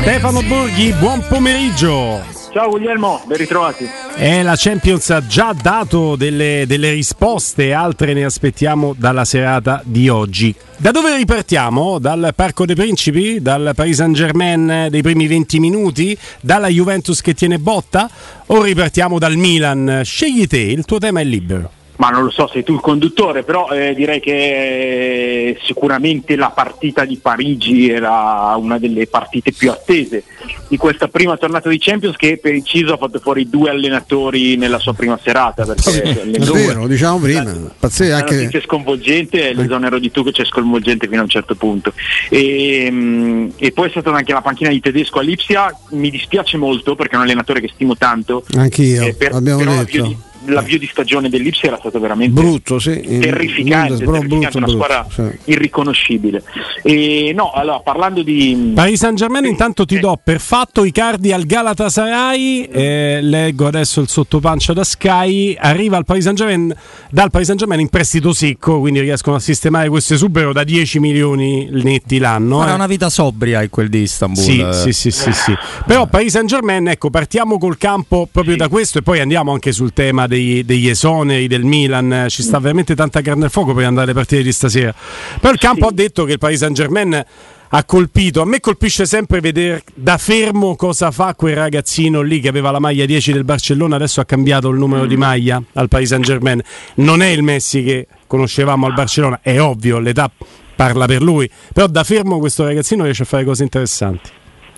Stefano 0.00 0.42
Borghi, 0.42 0.92
buon 0.92 1.22
pomeriggio. 1.28 2.22
Ciao 2.52 2.70
Guglielmo, 2.70 3.20
ben 3.26 3.36
ritrovati. 3.36 3.86
Eh, 4.16 4.42
la 4.42 4.54
Champions 4.56 5.10
ha 5.10 5.26
già 5.26 5.52
dato 5.52 6.16
delle, 6.16 6.64
delle, 6.66 6.92
risposte, 6.92 7.72
altre 7.72 8.14
ne 8.14 8.24
aspettiamo 8.24 8.94
dalla 8.96 9.24
serata 9.24 9.82
di 9.84 10.08
oggi. 10.08 10.54
Da 10.76 10.92
dove 10.92 11.14
ripartiamo? 11.16 11.98
Dal 11.98 12.32
Parco 12.34 12.64
dei 12.64 12.76
Principi? 12.76 13.42
Dal 13.42 13.72
Paris 13.74 13.96
Saint 13.96 14.14
Germain 14.14 14.86
dei 14.88 15.02
primi 15.02 15.26
20 15.26 15.58
minuti? 15.58 16.16
Dalla 16.40 16.68
Juventus 16.68 17.20
che 17.20 17.34
tiene 17.34 17.58
botta? 17.58 18.08
O 18.46 18.62
ripartiamo 18.62 19.18
dal 19.18 19.36
Milan? 19.36 20.02
Scegli 20.04 20.46
te, 20.46 20.60
il 20.60 20.84
tuo 20.84 20.98
tema 20.98 21.20
è 21.20 21.24
libero 21.24 21.72
ma 21.98 22.10
non 22.10 22.24
lo 22.24 22.30
so, 22.30 22.48
sei 22.48 22.62
tu 22.62 22.74
il 22.74 22.80
conduttore, 22.80 23.42
però 23.42 23.70
eh, 23.70 23.92
direi 23.94 24.20
che 24.20 24.30
eh, 24.32 25.58
sicuramente 25.62 26.36
la 26.36 26.50
partita 26.50 27.04
di 27.04 27.16
Parigi 27.16 27.90
era 27.90 28.54
una 28.56 28.78
delle 28.78 29.08
partite 29.08 29.52
più 29.52 29.70
attese 29.70 30.22
di 30.68 30.76
questa 30.76 31.08
prima 31.08 31.36
tornata 31.36 31.68
di 31.68 31.78
Champions 31.78 32.14
che 32.16 32.38
per 32.38 32.54
inciso 32.54 32.92
ha 32.92 32.98
fatto 32.98 33.18
fuori 33.18 33.48
due 33.48 33.70
allenatori 33.70 34.56
nella 34.56 34.78
sua 34.78 34.94
prima 34.94 35.18
serata. 35.20 35.64
Perché 35.64 35.90
sì, 35.90 35.98
è 35.98 36.38
vero, 36.38 36.86
diciamo 36.86 37.18
prima. 37.18 37.52
Pazzesco, 37.78 38.14
anche... 38.14 38.34
La 38.34 38.40
notizia 38.42 38.60
sconvolgente, 38.60 39.52
l'esonero 39.52 39.98
di 39.98 40.10
tu 40.12 40.22
che 40.22 40.30
c'è 40.30 40.44
sconvolgente 40.44 41.08
fino 41.08 41.20
a 41.20 41.24
un 41.24 41.30
certo 41.30 41.56
punto. 41.56 41.92
E, 42.28 42.88
mh, 42.90 43.54
e 43.56 43.72
poi 43.72 43.88
è 43.88 43.90
stata 43.90 44.12
anche 44.12 44.32
la 44.32 44.42
panchina 44.42 44.70
di 44.70 44.80
tedesco 44.80 45.18
a 45.18 45.22
Lipsia, 45.22 45.76
mi 45.90 46.10
dispiace 46.10 46.56
molto 46.58 46.94
perché 46.94 47.14
è 47.14 47.16
un 47.16 47.22
allenatore 47.22 47.60
che 47.60 47.70
stimo 47.74 47.96
tanto. 47.96 48.44
Anch'io, 48.54 49.02
eh, 49.02 49.14
per, 49.14 49.32
abbiamo 49.32 49.64
detto 49.64 50.26
l'avvio 50.48 50.78
di 50.78 50.86
stagione 50.86 51.28
dell'Ipsi 51.28 51.66
era 51.66 51.78
stato 51.78 51.98
veramente 52.00 52.40
brutto, 52.40 52.78
sì. 52.78 53.00
terrificante, 53.00 54.04
brutto, 54.04 54.12
terrificante 54.12 54.58
brutto, 54.58 54.58
una 54.58 54.66
brutto, 54.66 54.84
squadra 54.84 55.06
sì. 55.10 55.50
irriconoscibile. 55.50 56.42
E 56.82 57.32
no, 57.34 57.52
allora 57.52 57.80
parlando 57.80 58.22
di 58.22 58.72
Paris 58.74 58.98
Saint 58.98 59.16
Germain, 59.16 59.44
intanto 59.44 59.84
ti 59.84 59.98
do 59.98 60.18
per 60.22 60.40
fatto 60.40 60.84
i 60.84 60.92
cardi 60.92 61.32
al 61.32 61.44
Galatasaray. 61.44 62.62
Eh, 62.64 63.18
leggo 63.22 63.66
adesso 63.66 64.00
il 64.00 64.08
sottopancio 64.08 64.72
da 64.72 64.84
Sky. 64.84 65.56
Arriva 65.58 65.96
al 65.96 66.04
Paris 66.04 66.24
Saint 66.24 66.36
Germain 66.38 66.74
dal 67.10 67.30
Paris 67.30 67.46
Saint 67.46 67.60
Germain 67.60 67.80
in 67.80 67.88
prestito 67.88 68.32
secco, 68.32 68.80
quindi 68.80 69.00
riescono 69.00 69.36
a 69.36 69.40
sistemare 69.40 69.88
questo 69.88 70.14
esubero 70.14 70.52
da 70.52 70.64
10 70.64 70.98
milioni 71.00 71.68
netti 71.70 72.18
l'anno. 72.18 72.62
Era 72.62 72.72
eh. 72.72 72.74
una 72.74 72.86
vita 72.86 73.10
sobria 73.10 73.62
in 73.62 73.70
quel 73.70 73.88
di 73.88 74.00
Istanbul. 74.00 74.42
Sì, 74.42 74.64
sì, 74.72 74.92
sì, 74.92 75.10
sì, 75.10 75.32
sì. 75.32 75.56
Però 75.86 76.06
Paris 76.06 76.32
Saint 76.32 76.48
Germain, 76.48 76.88
ecco, 76.88 77.10
partiamo 77.10 77.58
col 77.58 77.76
campo 77.78 78.28
proprio 78.30 78.56
da 78.56 78.68
questo 78.68 78.98
e 78.98 79.02
poi 79.02 79.20
andiamo 79.20 79.52
anche 79.52 79.72
sul 79.72 79.92
tema 79.92 80.26
dei, 80.26 80.37
degli 80.64 80.88
esoneri 80.88 81.46
del 81.46 81.64
Milan. 81.64 82.26
Ci 82.28 82.42
sta 82.42 82.58
veramente 82.58 82.94
tanta 82.94 83.20
carne 83.20 83.44
al 83.44 83.50
fuoco 83.50 83.74
per 83.74 83.84
andare 83.84 84.06
alle 84.06 84.14
partite 84.14 84.42
di 84.42 84.52
stasera. 84.52 84.94
Però 85.40 85.52
il 85.52 85.58
campo 85.58 85.86
ha 85.86 85.92
detto 85.92 86.24
che 86.24 86.32
il 86.32 86.38
Paris 86.38 86.58
Saint 86.58 86.74
Germain 86.74 87.24
ha 87.70 87.84
colpito. 87.84 88.40
A 88.40 88.46
me 88.46 88.60
colpisce 88.60 89.06
sempre 89.06 89.40
vedere 89.40 89.82
da 89.94 90.16
fermo 90.18 90.76
cosa 90.76 91.10
fa 91.10 91.34
quel 91.34 91.56
ragazzino 91.56 92.22
lì 92.22 92.40
che 92.40 92.48
aveva 92.48 92.70
la 92.70 92.78
maglia 92.78 93.04
10 93.04 93.32
del 93.32 93.44
Barcellona, 93.44 93.96
adesso 93.96 94.20
ha 94.20 94.24
cambiato 94.24 94.68
il 94.68 94.78
numero 94.78 95.06
di 95.06 95.16
maglia 95.16 95.62
al 95.74 95.88
Paris 95.88 96.08
Saint 96.08 96.24
Germain. 96.24 96.60
Non 96.96 97.22
è 97.22 97.26
il 97.26 97.42
Messi 97.42 97.82
che 97.82 98.06
conoscevamo 98.26 98.86
al 98.86 98.94
Barcellona, 98.94 99.40
è 99.42 99.60
ovvio, 99.60 99.98
l'età 99.98 100.30
parla 100.74 101.06
per 101.06 101.22
lui, 101.22 101.50
però 101.72 101.88
da 101.88 102.04
fermo 102.04 102.38
questo 102.38 102.64
ragazzino 102.64 103.02
riesce 103.04 103.24
a 103.24 103.26
fare 103.26 103.44
cose 103.44 103.64
interessanti. 103.64 104.30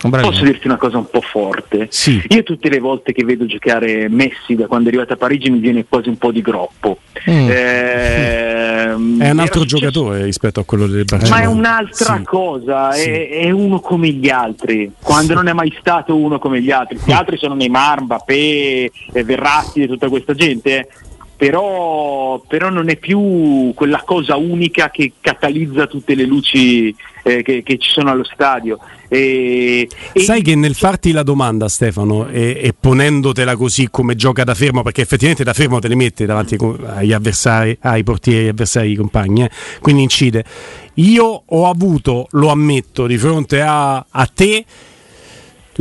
Posso 0.09 0.45
dirti 0.45 0.67
una 0.67 0.79
cosa 0.79 0.97
un 0.97 1.11
po' 1.11 1.21
forte? 1.21 1.89
Sì. 1.91 2.23
Io 2.29 2.43
tutte 2.43 2.71
le 2.71 2.79
volte 2.79 3.13
che 3.13 3.23
vedo 3.23 3.45
giocare 3.45 4.09
Messi 4.09 4.55
da 4.55 4.67
quando 4.67 4.87
è 4.89 4.93
arrivato 4.93 5.13
a 5.13 5.17
Parigi 5.17 5.51
mi 5.51 5.59
viene 5.59 5.85
quasi 5.87 6.09
un 6.09 6.17
po' 6.17 6.33
di 6.33 6.41
groppo. 6.41 7.01
Mm. 7.31 7.49
Ehm, 7.51 9.21
È 9.21 9.31
un 9.31 9.39
altro 9.41 9.65
giocatore 9.65 10.25
rispetto 10.25 10.61
a 10.61 10.65
quello 10.65 10.87
del 10.87 11.05
Barcellona. 11.05 11.37
Ma 11.37 11.43
è 11.43 11.47
un'altra 11.47 12.17
Sì. 12.17 12.23
cosa, 12.25 12.93
Sì. 12.93 13.11
è, 13.11 13.29
è 13.29 13.51
uno 13.51 13.81
come 13.81 14.09
gli 14.09 14.31
altri, 14.31 14.91
quando 15.03 15.35
non 15.35 15.49
è 15.49 15.53
mai 15.53 15.75
stato 15.79 16.17
uno 16.17 16.39
come 16.39 16.63
gli 16.63 16.71
altri. 16.71 16.99
Gli 17.05 17.13
altri 17.13 17.37
sono 17.37 17.55
Neymar, 17.55 18.01
Mbappé, 18.03 18.91
eh, 19.13 19.25
Verratti 19.25 19.83
e 19.83 19.87
tutta 19.87 20.09
questa 20.09 20.33
gente, 20.35 20.79
eh. 20.79 20.89
però, 21.37 22.41
però 22.49 22.71
non 22.71 22.89
è 22.89 22.97
più 22.97 23.73
quella 23.75 24.03
cosa 24.05 24.37
unica 24.37 24.89
che 24.91 25.13
catalizza 25.21 25.87
tutte 25.87 26.15
le 26.15 26.25
luci 26.25 26.95
eh, 27.23 27.43
che, 27.43 27.63
che 27.63 27.77
ci 27.79 27.91
sono 27.91 28.11
allo 28.11 28.25
stadio. 28.25 28.79
E, 29.13 29.89
e- 30.13 30.21
Sai 30.21 30.41
che 30.41 30.55
nel 30.55 30.77
farti 30.77 31.11
la 31.11 31.25
domanda, 31.25 31.69
Stefano, 31.69 32.29
e, 32.29 32.61
e 32.63 32.73
ponendotela 32.79 33.57
così 33.57 33.89
come 33.91 34.15
gioca 34.15 34.45
da 34.45 34.55
fermo, 34.55 34.83
perché 34.83 35.03
effettivamente 35.03 35.43
da 35.43 35.53
fermo 35.53 35.81
te 35.81 35.89
le 35.89 35.97
mette 35.97 36.27
davanti 36.27 36.57
agli 36.87 37.13
avversari, 37.13 37.77
ai 37.81 38.05
portieri, 38.05 38.43
agli 38.43 38.49
avversari, 38.51 38.91
ai 38.91 38.95
compagni, 38.95 39.43
eh, 39.43 39.51
quindi 39.81 40.03
incide. 40.03 40.45
Io 40.95 41.43
ho 41.45 41.69
avuto, 41.69 42.29
lo 42.31 42.51
ammetto, 42.51 43.09
di 43.09 43.19
fronte 43.19 43.61
a, 43.61 44.07
a 44.09 44.27
te. 44.33 44.65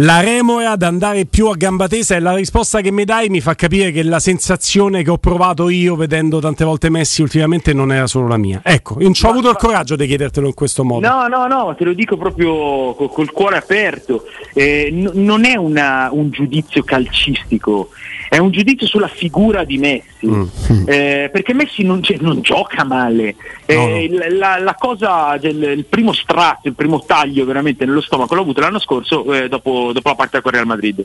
La 0.02 0.22
remora 0.22 0.72
ad 0.72 0.84
andare 0.84 1.26
più 1.26 1.48
a 1.48 1.56
gamba 1.56 1.90
tesa 1.90 2.16
e 2.16 2.22
la 2.22 2.34
risposta 2.34 2.80
che 2.80 2.90
mi 2.90 3.04
dai 3.04 3.28
mi 3.28 3.42
fa 3.42 3.54
capire 3.56 3.92
che 3.92 4.02
la 4.04 4.20
sensazione 4.20 5.04
che 5.04 5.10
ho 5.10 5.18
provato 5.18 5.68
io 5.68 5.98
vedendo 5.98 6.40
tante 6.40 6.64
volte 6.64 6.90
Messi 6.90 7.22
ultimamente 7.22 7.74
non 7.74 7.92
era 7.92 8.08
solo 8.08 8.28
la 8.28 8.38
mia. 8.38 8.62
Ecco, 8.64 8.96
non 9.00 9.14
ci 9.14 9.26
ho 9.26 9.30
avuto 9.30 9.50
il 9.50 9.58
coraggio 9.58 9.98
di 9.98 10.08
chiedertelo 10.08 10.48
in 10.48 10.54
questo 10.54 10.86
modo. 10.86 11.06
No, 11.06 11.28
no, 11.28 11.48
no, 11.48 11.76
te 11.78 11.84
lo 11.84 11.92
dico 11.92 12.16
proprio 12.16 12.94
co- 12.94 13.10
col 13.10 13.32
cuore 13.34 13.58
aperto. 13.58 14.24
Eh, 14.54 14.90
n- 14.90 15.12
non 15.16 15.44
è 15.44 15.58
una- 15.58 16.08
un 16.14 16.30
giudizio 16.30 16.82
calcistico, 16.84 17.90
è 18.30 18.38
un 18.38 18.52
giudizio 18.52 18.88
sulla 18.88 19.10
figura 19.10 19.66
di 19.66 19.78
Messi. 19.80 20.19
Mm. 20.26 20.44
Eh, 20.86 21.30
perché 21.32 21.54
Messi 21.54 21.84
non, 21.84 22.04
cioè, 22.04 22.18
non 22.20 22.42
gioca 22.42 22.84
male. 22.84 23.36
Eh, 23.66 24.10
la, 24.12 24.30
la- 24.30 24.60
la 24.60 24.76
cosa, 24.76 25.38
del- 25.40 25.64
il 25.78 25.86
primo 25.86 26.12
strazio, 26.12 26.70
il 26.70 26.76
primo 26.76 27.04
taglio 27.06 27.46
veramente 27.46 27.86
nello 27.86 28.02
stomaco 28.02 28.36
l'ho 28.36 28.42
avuto 28.42 28.60
l'anno 28.60 28.80
scorso 28.80 29.34
eh, 29.34 29.48
dopo, 29.48 29.92
dopo 29.94 30.10
la 30.10 30.16
partita 30.16 30.42
con 30.42 30.52
Real 30.52 30.66
Madrid. 30.66 31.04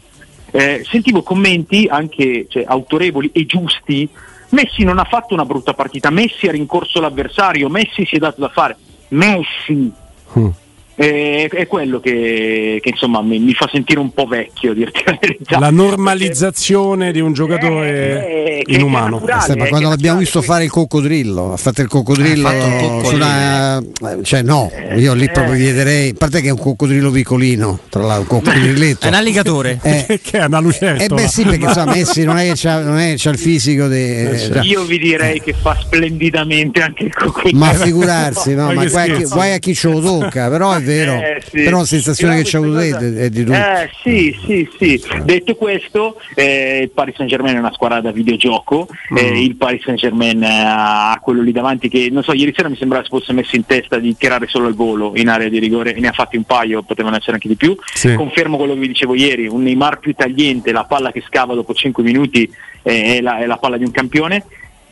Eh, 0.51 0.85
sentivo 0.89 1.23
commenti 1.23 1.87
anche 1.91 2.47
cioè, 2.49 2.65
autorevoli 2.67 3.31
e 3.33 3.47
giusti. 3.47 4.09
Messi 4.51 4.85
non 4.85 4.99
ha 4.99 5.05
fatto 5.05 5.35
una 5.35 5.45
brutta 5.45 5.75
partita, 5.75 6.11
Messi 6.11 6.47
ha 6.47 6.53
rincorso 6.53 7.01
l'avversario, 7.01 7.69
Messi 7.69 8.05
si 8.05 8.17
è 8.17 8.19
dato 8.19 8.41
da 8.41 8.49
fare. 8.49 8.77
Messi 9.09 9.93
Mm. 10.37 10.49
Eh, 10.97 11.49
è 11.53 11.67
quello 11.67 12.01
che, 12.01 12.79
che, 12.83 12.89
insomma 12.91 13.21
mi, 13.23 13.39
mi 13.39 13.53
fa 13.55 13.69
sentire 13.71 13.99
un 13.99 14.13
po' 14.13 14.27
vecchio, 14.27 14.73
dirti 14.75 15.03
la 15.05 15.19
verità. 15.21 15.59
La 15.59 15.71
normalizzazione 15.71 17.13
di 17.13 17.21
un 17.21 17.33
giocatore 17.33 18.59
Eh, 18.59 18.65
che- 18.65 18.73
inumano. 18.75 19.19
naturale, 19.19 19.57
ma 19.57 19.65
eh, 19.65 19.69
quando 19.69 19.89
l'abbiamo 19.89 20.19
visto 20.19 20.41
fare 20.43 20.65
il 20.65 20.71
coccodrillo, 20.71 21.53
ha 21.53 21.57
fatto 21.57 21.81
il 21.83 21.89
coccodrillo, 21.89 22.49
fatto 22.49 23.15
una- 23.15 23.79
eh, 23.79 24.23
cioè 24.23 24.43
no, 24.43 24.71
io 24.97 25.15
lì 25.15 25.29
proprio 25.31 25.55
chiederei, 25.57 26.11
a 26.11 26.15
parte 26.17 26.41
che 26.41 26.49
è 26.49 26.53
un 26.53 26.59
coccodrillo 26.59 27.11
piccolino, 27.11 27.79
tra 27.89 28.03
l'altro 28.03 28.37
un 28.37 28.41
coccodrilletto. 28.43 29.07
È 29.07 29.09
un 29.09 29.15
alligatore. 29.15 29.79
Eh, 29.83 30.21
che 30.23 30.39
è 30.39 30.45
una 30.45 30.59
eh 30.59 30.63
lucertola. 30.63 31.21
beh 31.23 31.29
sì, 31.29 31.43
perché 31.45 31.65
insomma 31.65 31.93
Messi 31.93 32.25
non 32.25 32.37
è 32.39 32.47
che 32.47 32.53
c'ha, 32.55 32.81
non 32.81 32.99
è 32.99 33.11
che 33.11 33.15
c'ha 33.19 33.31
il 33.31 33.39
fisico 33.39 33.89
di... 33.89 33.97
certo. 34.39 34.61
Io 34.63 34.85
vi 34.85 34.99
direi 34.99 35.41
che 35.41 35.53
fa 35.53 35.77
splendidamente 35.81 36.81
anche 36.81 37.05
il 37.05 37.15
coccodrillo. 37.15 37.59
ma 37.59 37.73
figurarsi, 37.73 38.55
no, 38.55 38.73
Ma 38.73 38.87
guai, 38.87 39.11
a 39.11 39.15
chi, 39.17 39.25
guai 39.25 39.53
a 39.53 39.59
chi 39.59 39.75
ce 39.75 39.89
lo 39.89 40.01
tocca, 40.01 40.49
però 40.49 40.71
vero, 40.85 41.15
Eh, 41.15 41.43
sì. 41.45 41.63
però 41.63 41.79
la 41.79 41.85
sensazione 41.85 42.37
che 42.37 42.43
c'ha 42.45 42.59
avuto 42.59 42.75
questa 42.75 42.99
te 42.99 43.05
cosa- 43.11 43.21
è 43.21 43.29
di 43.31 43.45
tutto. 43.45 43.57
Eh, 43.59 43.91
sì, 44.03 44.37
sì, 44.47 44.69
sì. 44.79 45.03
Detto 45.25 45.55
questo, 45.57 46.21
eh, 46.35 46.81
il 46.83 46.91
Paris 46.91 47.17
Saint 47.17 47.31
Germain 47.31 47.57
è 47.57 47.59
una 47.59 47.73
squadra 47.73 48.01
da 48.01 48.13
videogioco, 48.13 48.89
Mm. 49.13 49.17
eh, 49.17 49.43
il 49.43 49.57
Paris 49.57 49.83
Saint 49.85 49.99
Germain 49.99 50.43
ha 50.45 51.19
quello 51.23 51.43
lì 51.43 51.53
davanti 51.53 51.89
che, 51.89 52.09
non 52.11 52.23
so, 52.23 52.33
ieri 52.33 52.53
sera 52.55 52.69
mi 52.69 52.77
sembrava 52.77 53.03
si 53.05 53.11
fosse 53.11 53.33
messo 53.33 53.57
in 53.57 53.65
testa 53.67 53.99
di 53.99 54.17
tirare 54.17 54.47
solo 54.47 54.69
il 54.69 54.75
volo 54.75 55.13
in 55.17 55.29
area 55.29 55.49
di 55.49 55.59
rigore, 55.59 55.93
ne 55.99 56.09
ha 56.09 56.13
fatti 56.13 56.37
un 56.37 56.45
paio, 56.45 56.83
potevano 56.83 57.17
essere 57.17 57.33
anche 57.33 57.49
di 57.49 57.57
più. 57.57 57.77
Sì. 57.95 58.15
Confermo 58.15 58.57
quello 58.57 58.75
che 58.75 58.81
vi 58.81 58.89
dicevo 58.89 59.15
ieri, 59.15 59.47
un 59.47 59.63
Neymar 59.63 59.99
più 59.99 60.15
tagliente, 60.15 60.73
la 60.73 60.85
palla 60.85 61.11
che 61.13 61.23
scava 61.27 61.55
dopo 61.55 61.73
5 61.75 62.03
minuti 62.03 62.51
eh, 62.83 63.17
è, 63.17 63.21
la, 63.21 63.39
è 63.39 63.47
la 63.47 63.57
palla 63.57 63.77
di 63.77 63.85
un 63.85 63.91
campione. 63.91 64.45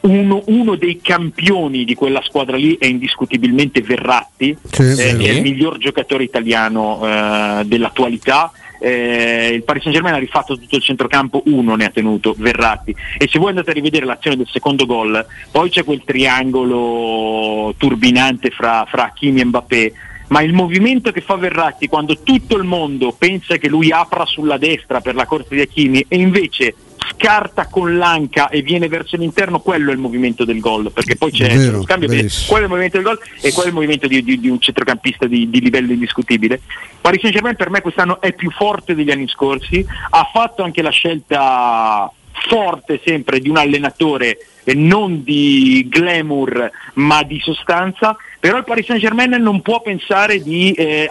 Uno, 0.03 0.43
uno 0.47 0.75
dei 0.75 1.01
campioni 1.01 1.85
di 1.85 1.95
quella 1.95 2.21
squadra 2.23 2.57
lì 2.57 2.77
è 2.77 2.87
indiscutibilmente 2.87 3.81
Verratti, 3.83 4.57
Sì, 4.65 4.83
eh, 4.83 4.95
vero. 4.95 5.19
che 5.19 5.29
è 5.29 5.33
il 5.33 5.43
miglior 5.43 5.79
giocatore 5.79 6.25
italiano 6.25 7.01
eh, 7.05 7.65
dell'attualità. 7.67 8.51
Eh, 8.81 9.53
il 9.55 9.63
Paris 9.63 9.83
Saint 9.83 9.95
Germain 9.97 10.17
ha 10.17 10.19
rifatto 10.19 10.59
tutto 10.59 10.75
il 10.75 10.83
centrocampo, 10.83 11.43
uno 11.47 11.77
ne 11.77 11.85
ha 11.85 11.91
tenuto, 11.91 12.35
Verratti. 12.37 12.93
E 13.17 13.29
se 13.31 13.39
voi 13.39 13.51
andate 13.51 13.71
a 13.71 13.75
rivedere 13.75 14.05
l'azione 14.05 14.37
del 14.37 14.49
secondo 14.51 14.87
gol, 14.87 15.25
poi 15.53 15.71
c'è 15.71 15.85
quel 15.85 16.03
triangolo 16.05 17.73
turbinante 17.77 18.51
fra, 18.51 18.85
fra 18.91 19.05
Hakimi 19.05 19.41
e 19.41 19.45
Mbappé. 19.45 19.93
Ma 20.29 20.43
il 20.43 20.53
movimento 20.53 21.13
che 21.13 21.21
fa 21.21 21.37
Verratti 21.37 21.87
quando 21.89 22.19
tutto 22.23 22.57
il 22.57 22.65
mondo 22.65 23.13
pensa 23.17 23.57
che 23.59 23.69
lui 23.69 23.93
apra 23.93 24.25
sulla 24.25 24.57
destra 24.57 25.01
per 25.01 25.15
la 25.15 25.27
corsa 25.27 25.55
di 25.55 25.61
Hakimi 25.61 26.07
e 26.09 26.17
invece 26.17 26.75
scarta 27.15 27.67
con 27.69 27.97
l'anca 27.97 28.49
e 28.49 28.63
viene 28.63 28.89
verso 28.89 29.17
l'interno, 29.17 29.61
quello 29.61 29.91
è 29.91 29.95
il 29.95 30.01
movimento 30.01 30.45
del 30.45 30.61
gol, 30.61 30.91
perché 30.93 31.17
poi 31.17 31.31
c'è 31.31 31.55
Vero, 31.57 31.79
lo 31.79 31.83
scambio, 31.83 32.09
quello 32.09 32.63
è 32.63 32.63
il 32.63 32.69
movimento 32.69 32.97
del 32.97 33.07
gol 33.07 33.19
e 33.41 33.53
quello 33.53 33.65
è 33.65 33.69
il 33.69 33.75
movimento 33.75 34.07
di, 34.07 34.23
di- 34.23 34.41
di 34.41 34.49
un 34.49 34.61
centrocampista 34.61 35.27
di, 35.27 35.49
di 35.49 35.61
livello 35.61 35.93
indiscutibile. 35.93 36.61
Paris 37.01 37.21
Saint 37.21 37.35
Germain 37.35 37.57
per 37.57 37.71
me 37.71 37.81
quest'anno 37.81 38.21
è 38.21 38.33
più 38.33 38.51
forte 38.51 38.95
degli 38.95 39.11
anni 39.11 39.29
scorsi, 39.29 39.85
ha 40.11 40.29
fatto 40.33 40.63
anche 40.63 40.83
la 40.83 40.91
scelta 40.91 42.11
forte 42.49 43.01
sempre 43.05 43.39
di 43.41 43.49
un 43.49 43.57
allenatore 43.57 44.39
e 44.65 44.75
non 44.75 45.23
di 45.23 45.87
glamour 45.89 46.71
ma 46.95 47.23
di 47.23 47.39
sostanza 47.41 48.17
però 48.43 48.59
il 48.59 48.65
Paris 48.65 48.87
Saint 48.87 49.01
Germain 49.01 49.31
non 49.31 49.61
può 49.61 49.81
pensare 49.81 50.43
di 50.43 50.73
eh, 50.73 51.09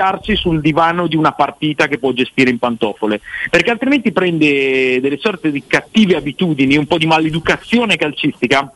accasciarsi 0.00 0.36
sul 0.36 0.60
divano 0.60 1.06
di 1.06 1.16
una 1.16 1.32
partita 1.32 1.86
che 1.86 1.98
può 1.98 2.12
gestire 2.12 2.50
in 2.50 2.58
pantofole, 2.58 3.20
perché 3.50 3.70
altrimenti 3.70 4.12
prende 4.12 5.00
delle 5.00 5.18
sorte 5.18 5.50
di 5.50 5.62
cattive 5.66 6.16
abitudini, 6.16 6.76
un 6.76 6.86
po' 6.86 6.98
di 6.98 7.06
maleducazione 7.06 7.96
calcistica 7.96 8.72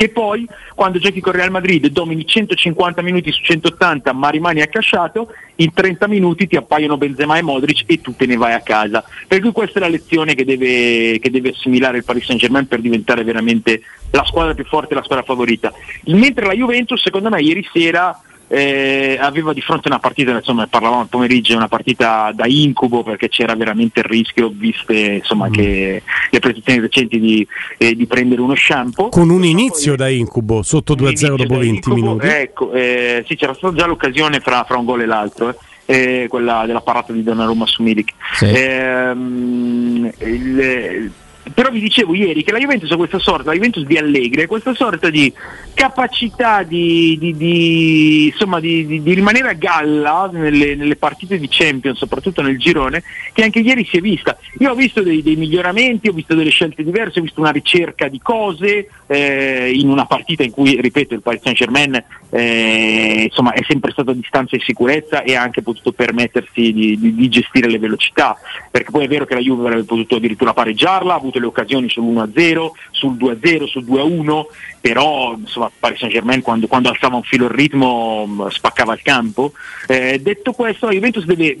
che 0.00 0.08
poi 0.08 0.46
quando 0.74 0.98
giochi 0.98 1.20
con 1.20 1.34
Real 1.34 1.50
Madrid 1.50 1.86
domini 1.88 2.26
150 2.26 3.02
minuti 3.02 3.30
su 3.32 3.42
180 3.42 4.14
ma 4.14 4.30
rimani 4.30 4.62
accasciato, 4.62 5.30
in 5.56 5.74
30 5.74 6.08
minuti 6.08 6.46
ti 6.46 6.56
appaiono 6.56 6.96
Benzema 6.96 7.36
e 7.36 7.42
Modric 7.42 7.82
e 7.84 8.00
tu 8.00 8.16
te 8.16 8.24
ne 8.24 8.36
vai 8.36 8.54
a 8.54 8.62
casa. 8.62 9.04
Per 9.28 9.40
cui 9.40 9.52
questa 9.52 9.78
è 9.78 9.82
la 9.82 9.88
lezione 9.88 10.34
che 10.34 10.46
deve, 10.46 11.18
che 11.18 11.28
deve 11.28 11.50
assimilare 11.50 11.98
il 11.98 12.04
Paris 12.04 12.24
Saint 12.24 12.40
Germain 12.40 12.66
per 12.66 12.80
diventare 12.80 13.24
veramente 13.24 13.82
la 14.10 14.24
squadra 14.24 14.54
più 14.54 14.64
forte, 14.64 14.94
la 14.94 15.02
squadra 15.02 15.22
favorita. 15.22 15.70
Mentre 16.04 16.46
la 16.46 16.54
Juventus 16.54 17.02
secondo 17.02 17.28
me 17.28 17.42
ieri 17.42 17.68
sera 17.70 18.18
eh, 18.52 19.16
aveva 19.20 19.52
di 19.52 19.60
fronte 19.60 19.86
una 19.86 20.00
partita, 20.00 20.32
insomma 20.32 20.66
parlavamo 20.66 21.02
al 21.02 21.08
pomeriggio, 21.08 21.54
una 21.54 21.68
partita 21.68 22.32
da 22.34 22.46
incubo 22.46 23.04
perché 23.04 23.28
c'era 23.28 23.54
veramente 23.54 24.00
il 24.00 24.06
rischio, 24.06 24.50
viste 24.52 24.94
insomma, 24.94 25.48
mm. 25.48 25.52
che 25.52 26.02
le 26.30 26.38
prestazioni 26.40 26.80
recenti 26.80 27.20
di, 27.20 27.46
eh, 27.78 27.94
di, 27.94 28.06
prendere 28.06 28.40
uno 28.40 28.56
shampoo. 28.56 29.08
Con 29.10 29.30
un 29.30 29.44
inizio 29.44 29.94
da 29.94 30.08
incubo, 30.08 30.62
sotto 30.62 30.94
2-0 30.94 31.36
dopo 31.36 31.58
20 31.58 31.68
incubo, 31.68 31.94
minuti. 31.94 32.26
Ecco, 32.26 32.72
eh, 32.72 33.24
sì, 33.24 33.36
c'era 33.36 33.54
stata 33.54 33.76
già 33.76 33.86
l'occasione 33.86 34.40
fra, 34.40 34.64
fra 34.64 34.78
un 34.78 34.84
gol 34.84 35.02
e 35.02 35.06
l'altro. 35.06 35.54
Eh, 35.86 36.26
quella 36.28 36.64
della 36.66 36.80
parata 36.80 37.12
di 37.12 37.22
Donnarumma 37.22 37.66
su 37.66 37.82
Milik. 37.84 38.12
Sì. 38.34 38.46
Ehm, 38.46 40.10
il, 40.18 41.12
però 41.52 41.70
vi 41.70 41.80
dicevo 41.80 42.14
ieri 42.14 42.42
che 42.42 42.52
la 42.52 42.58
Juventus 42.58 42.90
ha 42.90 42.96
questa 42.96 43.18
sorta, 43.18 43.50
la 43.50 43.54
Juventus 43.54 43.84
di 43.84 43.96
Allegri, 43.96 44.46
questa 44.46 44.74
sorta 44.74 45.10
di 45.10 45.32
capacità 45.74 46.62
di, 46.62 47.16
di, 47.18 47.36
di, 47.36 48.26
insomma, 48.26 48.60
di 48.60 49.00
rimanere 49.04 49.48
a 49.48 49.52
galla 49.54 50.28
nelle, 50.32 50.74
nelle, 50.74 50.96
partite 50.96 51.38
di 51.38 51.48
Champions, 51.48 51.98
soprattutto 51.98 52.42
nel 52.42 52.58
girone, 52.58 53.02
che 53.32 53.42
anche 53.42 53.60
ieri 53.60 53.84
si 53.84 53.96
è 53.96 54.00
vista. 54.00 54.38
Io 54.58 54.70
ho 54.70 54.74
visto 54.74 55.02
dei, 55.02 55.22
dei 55.22 55.36
miglioramenti, 55.36 56.08
ho 56.08 56.12
visto 56.12 56.34
delle 56.34 56.50
scelte 56.50 56.82
diverse, 56.82 57.18
ho 57.18 57.22
visto 57.22 57.40
una 57.40 57.50
ricerca 57.50 58.08
di 58.08 58.20
cose 58.20 58.88
eh, 59.06 59.72
in 59.74 59.88
una 59.88 60.06
partita 60.06 60.42
in 60.42 60.50
cui, 60.50 60.80
ripeto, 60.80 61.14
il 61.14 61.22
Paris 61.22 61.42
Saint 61.42 61.58
Germain 61.58 62.04
eh, 62.30 63.28
è 63.28 63.62
sempre 63.66 63.90
stato 63.90 64.12
a 64.12 64.14
distanza 64.14 64.56
e 64.56 64.60
sicurezza 64.60 65.22
e 65.22 65.34
ha 65.34 65.42
anche 65.42 65.62
potuto 65.62 65.92
permettersi 65.92 66.72
di, 66.72 67.28
gestire 67.28 67.68
le 67.68 67.78
velocità, 67.78 68.36
perché 68.70 68.90
poi 68.90 69.04
è 69.04 69.08
vero 69.08 69.24
che 69.24 69.34
la 69.34 69.40
Juve 69.40 69.66
avrebbe 69.66 69.84
potuto 69.84 70.16
addirittura 70.16 70.52
pareggiarla, 70.52 71.12
ha 71.12 71.16
avuto 71.16 71.38
le 71.40 71.46
occasioni 71.46 71.88
sull'1-0, 71.88 72.70
sul 72.90 73.14
2-0, 73.14 73.64
sul 73.66 73.84
2-1, 73.84 74.42
però 74.80 75.34
insomma, 75.36 75.70
Paris 75.78 75.98
Saint 75.98 76.12
Germain 76.12 76.42
quando, 76.42 76.66
quando, 76.66 76.88
alzava 76.88 77.16
un 77.16 77.22
filo 77.22 77.46
il 77.46 77.50
ritmo 77.50 78.26
mm, 78.26 78.46
spaccava 78.48 78.94
il 78.94 79.02
campo. 79.02 79.52
Eh, 79.86 80.20
detto 80.20 80.52
questo, 80.52 80.86
la 80.86 80.92
Juventus 80.92 81.24
deve, 81.24 81.58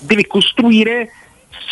deve 0.00 0.26
costruire 0.26 1.10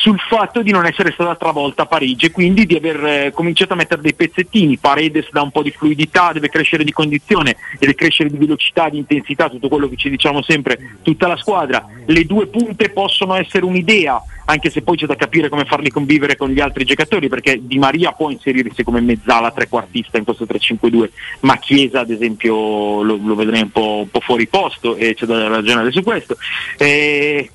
sul 0.01 0.19
fatto 0.19 0.63
di 0.63 0.71
non 0.71 0.87
essere 0.87 1.13
stata 1.13 1.37
travolta 1.37 1.83
a 1.83 1.87
Parigi 1.87 2.27
e 2.27 2.31
quindi 2.31 2.65
di 2.65 2.75
aver 2.75 3.05
eh, 3.05 3.33
cominciato 3.35 3.75
a 3.75 3.77
mettere 3.77 4.01
dei 4.01 4.15
pezzettini. 4.15 4.79
Paredes 4.79 5.29
dà 5.31 5.43
un 5.43 5.51
po' 5.51 5.63
di 5.63 5.71
fluidità, 5.71 6.33
deve 6.33 6.49
crescere 6.49 6.85
di 6.85 6.93
condizione, 6.93 7.57
deve 7.79 7.95
crescere 7.95 8.31
di 8.31 8.39
velocità, 8.39 8.89
di 8.89 8.97
intensità, 8.97 9.51
tutto 9.51 9.69
quello 9.69 9.91
che 9.91 9.97
ci 9.97 10.09
diciamo 10.09 10.41
sempre, 10.43 10.97
tutta 11.03 11.27
la 11.27 11.37
squadra. 11.37 11.87
Le 12.07 12.25
due 12.25 12.47
punte 12.47 12.89
possono 12.89 13.35
essere 13.35 13.67
un'idea, 13.67 14.23
anche 14.47 14.71
se 14.71 14.81
poi 14.81 14.97
c'è 14.97 15.05
da 15.05 15.17
capire 15.17 15.51
come 15.51 15.67
farli 15.67 15.91
convivere 15.91 16.35
con 16.35 16.49
gli 16.49 16.61
altri 16.61 16.87
giocatori, 16.87 17.29
perché 17.29 17.61
Di 17.61 17.79
Maria 17.79 18.13
può 18.13 18.31
inserirsi 18.31 18.83
come 18.83 19.03
mezzala 19.03 19.51
trequartista 19.51 20.17
in 20.17 20.25
questo 20.25 20.47
3-5-2, 20.47 21.11
ma 21.41 21.59
Chiesa 21.59 22.01
ad 22.01 22.11
esempio 22.11 23.03
lo, 23.03 23.19
lo 23.23 23.35
vedrei 23.35 23.61
un 23.61 23.71
po', 23.71 23.99
un 23.99 24.11
po', 24.11 24.21
fuori 24.21 24.47
posto 24.47 24.97
e 24.97 25.13
c'è 25.13 25.27
da 25.27 25.47
ragionare 25.47 25.91
su 25.91 26.03
questo. 26.03 26.39
Eh, 26.79 27.51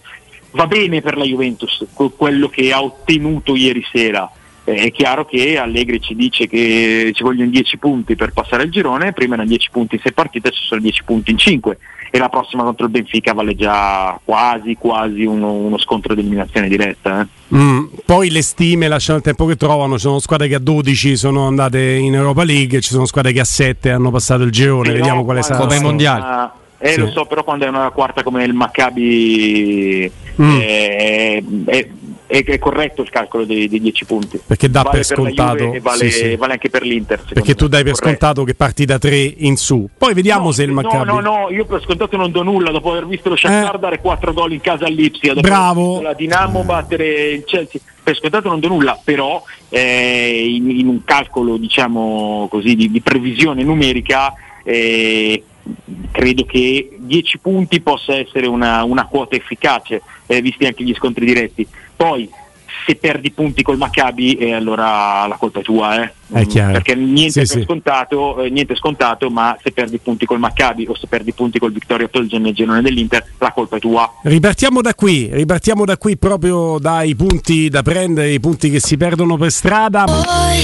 va 0.56 0.68
bene 0.68 1.02
per 1.02 1.18
la 1.18 1.26
Juventus 1.26 1.86
quello 1.94 2.50
che 2.50 2.72
ha 2.72 2.82
ottenuto 2.82 3.56
ieri 3.56 3.86
sera. 3.92 4.30
Eh, 4.64 4.76
è 4.76 4.92
chiaro 4.92 5.26
che 5.26 5.60
Allegri 5.60 6.02
ci 6.02 6.16
dice 6.16 6.48
che 6.48 7.12
ci 7.14 7.22
vogliono 7.22 7.52
10 7.52 7.78
punti 7.78 8.16
per 8.16 8.34
passare 8.34 8.64
il 8.64 8.72
girone, 8.72 9.14
prima 9.14 9.36
erano 9.36 9.50
10 9.50 9.70
punti 9.72 9.96
in 9.96 10.02
6 10.02 10.14
partite, 10.14 10.48
adesso 10.48 10.64
sono 10.64 10.82
10 10.82 11.04
punti 11.04 11.32
in 11.32 11.38
5 11.38 11.78
e 12.10 12.18
la 12.18 12.30
prossima 12.30 12.64
contro 12.64 12.86
il 12.86 12.92
Benfica 12.92 13.34
vale 13.34 13.56
già 13.56 14.18
quasi 14.24 14.76
quasi 14.80 15.26
uno, 15.26 15.52
uno 15.52 15.78
scontro 15.78 16.14
di 16.14 16.22
eliminazione 16.22 16.70
diretta. 16.70 17.22
Eh. 17.22 17.56
Mm, 17.56 17.86
poi 18.06 18.32
le 18.32 18.42
stime 18.42 18.88
lasciano 18.88 19.18
il 19.18 19.24
tempo 19.24 19.46
che 19.46 19.58
trovano, 19.58 19.96
ci 19.96 20.02
sono 20.02 20.20
squadre 20.20 20.48
che 20.48 20.56
a 20.56 20.60
12 20.60 21.18
sono 21.18 21.46
andate 21.46 21.82
in 21.82 22.16
Europa 22.16 22.44
League, 22.44 22.80
ci 22.80 22.92
sono 22.92 23.06
squadre 23.06 23.34
che 23.34 23.42
a 23.42 23.46
7 23.46 23.92
hanno 23.92 24.12
passato 24.12 24.44
il 24.44 24.52
girone, 24.52 24.92
Però, 24.92 24.96
vediamo 24.96 25.26
quale 25.26 25.44
sarà. 25.44 25.60
Come 25.60 25.76
i 25.76 25.82
mondiali. 25.82 26.64
Eh, 26.78 26.92
sì. 26.92 27.00
lo 27.00 27.12
so, 27.12 27.26
però 27.26 27.44
quando 27.44 27.66
è 27.66 27.70
una 27.70 27.90
quarta 27.92 28.22
come 28.22 28.44
il 28.44 28.54
Maccabi 28.54 30.12
mm. 30.42 30.60
è, 30.60 31.44
è, 31.66 31.88
è, 32.28 32.44
è, 32.44 32.60
corretto 32.60 33.02
il 33.02 33.10
calcolo 33.10 33.46
dei, 33.46 33.68
dei 33.68 33.80
10 33.80 34.06
punti. 34.06 34.40
Perché 34.46 34.70
dà 34.70 34.82
vale 34.82 34.98
per 34.98 35.06
scontato. 35.06 35.74
e 35.74 35.80
vale, 35.80 36.10
sì, 36.10 36.12
sì. 36.12 36.36
vale, 36.36 36.54
anche 36.54 36.70
per 36.70 36.84
l'Inter. 36.84 37.24
Perché 37.34 37.56
tu 37.56 37.68
dai 37.68 37.84
per 37.84 37.94
corretto. 37.94 38.08
scontato 38.08 38.44
che 38.44 38.56
parti 38.56 38.86
da 38.86 38.98
3 38.98 39.16
in 39.38 39.56
su. 39.58 39.88
Poi 39.98 40.14
vediamo 40.14 40.46
no, 40.46 40.52
se 40.52 40.64
il 40.64 40.72
Maccabi. 40.72 41.06
No, 41.06 41.20
no, 41.20 41.38
no, 41.38 41.50
io 41.50 41.66
per 41.66 41.82
scontato 41.82 42.18
non 42.18 42.32
do 42.32 42.44
nulla 42.44 42.72
dopo 42.72 42.92
aver 42.92 43.08
visto 43.08 43.30
lo 43.30 43.36
Shakhtar 43.36 43.76
eh. 43.76 43.80
dare 43.80 44.00
4 44.00 44.34
gol 44.34 44.54
in 44.54 44.62
casa 44.62 44.86
all'Ipsia. 44.86 45.34
Dopo 45.34 45.48
Bravo. 45.48 46.02
La 46.02 46.14
Dinamo 46.14 46.64
battere 46.64 47.32
il 47.32 47.44
Chelsea. 47.46 47.80
Per 48.04 48.16
scontato 48.16 48.50
non 48.50 48.60
do 48.60 48.68
nulla, 48.68 49.00
però 49.04 49.42
eh, 49.70 50.46
in, 50.48 50.70
in, 50.70 50.88
un 50.88 51.04
calcolo 51.04 51.58
diciamo 51.58 52.48
così 52.52 52.76
di, 52.76 52.92
di 52.92 53.02
previsione 53.02 53.64
numerica. 53.64 54.34
Eh, 54.64 55.44
credo 56.12 56.46
che 56.46 56.96
10 57.00 57.40
punti 57.40 57.82
possa 57.82 58.16
essere 58.16 58.48
una, 58.48 58.84
una 58.84 59.06
quota 59.06 59.36
efficace, 59.36 60.02
eh, 60.28 60.42
visti 60.42 60.66
anche 60.66 60.84
gli 60.84 60.94
scontri 60.94 61.26
diretti. 61.26 61.68
Poi 61.96 62.30
se 62.86 62.96
perdi 62.96 63.32
punti 63.32 63.64
col 63.64 63.78
Maccabi 63.78 64.36
eh, 64.36 64.54
allora 64.54 65.26
la 65.28 65.36
colpa 65.38 65.60
è 65.60 65.64
tua, 65.64 66.04
eh. 66.04 66.14
è 66.32 66.46
chiaro. 66.46 66.74
perché 66.74 66.96
niente, 66.96 67.46
sì, 67.46 67.60
è 67.60 67.64
scontato, 67.64 68.42
eh, 68.42 68.50
niente, 68.50 68.74
è 68.74 68.76
scontato, 68.76 69.30
ma 69.30 69.58
se 69.62 69.72
perdi 69.72 69.98
punti 69.98 70.26
col 70.26 70.40
Maccabi 70.40 70.86
o 70.88 70.96
se 70.96 71.08
perdi 71.08 71.34
punti 71.34 71.58
col 71.58 71.72
Vittoria 71.72 72.08
Tolgen 72.08 72.44
nel 72.44 72.54
girone 72.54 72.82
dell'Inter, 72.82 73.26
la 73.40 73.52
colpa 73.52 73.78
è 73.78 73.80
tua. 73.80 74.12
Ripartiamo 74.22 74.82
da 74.82 74.94
qui, 74.94 75.30
ripartiamo 75.32 75.84
da 75.84 75.98
qui 75.98 76.18
proprio 76.18 76.78
dai 76.80 77.16
punti 77.16 77.70
da 77.70 77.82
prendere, 77.82 78.32
i 78.32 78.40
punti 78.40 78.70
che 78.70 78.80
si 78.80 78.98
perdono 78.98 79.36
per 79.38 79.52
strada. 79.52 80.06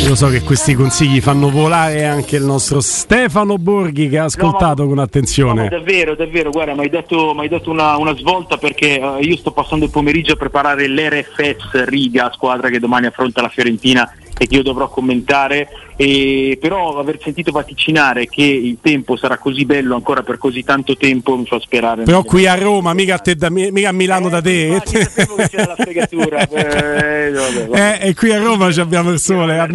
Io 0.05 0.15
so 0.15 0.27
che 0.27 0.41
questi 0.41 0.75
consigli 0.75 1.21
fanno 1.21 1.49
volare 1.49 2.05
anche 2.05 2.35
il 2.35 2.43
nostro 2.43 2.81
Stefano 2.81 3.57
Borghi 3.57 4.09
che 4.09 4.19
ha 4.19 4.25
ascoltato 4.25 4.83
no, 4.83 4.89
ma, 4.89 4.95
con 4.95 4.99
attenzione. 4.99 5.63
No, 5.63 5.69
davvero, 5.69 6.15
davvero, 6.15 6.51
guarda, 6.51 6.73
mi 6.73 6.81
hai 6.81 6.89
dato, 6.89 7.35
dato 7.49 7.71
una, 7.71 7.97
una, 7.97 8.15
svolta 8.15 8.57
perché 8.57 8.99
uh, 9.01 9.21
io 9.21 9.35
sto 9.37 9.51
passando 9.51 9.85
il 9.85 9.91
pomeriggio 9.91 10.33
a 10.33 10.35
preparare 10.35 10.87
l'RFS 10.87 11.85
Riga, 12.11 12.29
squadra 12.33 12.67
che 12.67 12.79
domani 12.79 13.05
affronta 13.05 13.41
la 13.41 13.47
Fiorentina 13.47 14.11
e 14.41 14.47
che 14.47 14.55
io 14.55 14.63
dovrò 14.63 14.89
commentare 14.89 15.67
e 16.01 16.57
però 16.59 16.97
aver 16.97 17.19
sentito 17.21 17.51
vaticinare 17.51 18.25
che 18.25 18.41
il 18.41 18.79
tempo 18.81 19.15
sarà 19.15 19.37
così 19.37 19.65
bello 19.65 19.93
ancora 19.93 20.23
per 20.23 20.39
così 20.39 20.63
tanto 20.63 20.97
tempo 20.97 21.37
mi 21.37 21.45
fa 21.45 21.59
sperare. 21.59 22.05
Però 22.05 22.23
qui 22.23 22.47
a 22.47 22.55
Roma, 22.55 22.91
mica 22.95 23.15
a, 23.15 23.17
te 23.19 23.35
da, 23.35 23.51
mica 23.51 23.89
a 23.89 23.91
Milano 23.91 24.25
eh, 24.25 24.29
da 24.31 24.41
te. 24.41 24.81
Infatti, 24.81 25.55
la 25.57 25.75
fregatura. 25.77 26.39
eh, 26.47 27.29
vabbè, 27.29 27.67
vabbè. 27.67 27.99
Eh, 28.01 28.07
e 28.07 28.15
qui 28.15 28.31
a 28.31 28.39
Roma 28.39 28.69
abbiamo 28.75 29.11
il 29.11 29.19
sole. 29.19 29.59
A, 29.59 29.69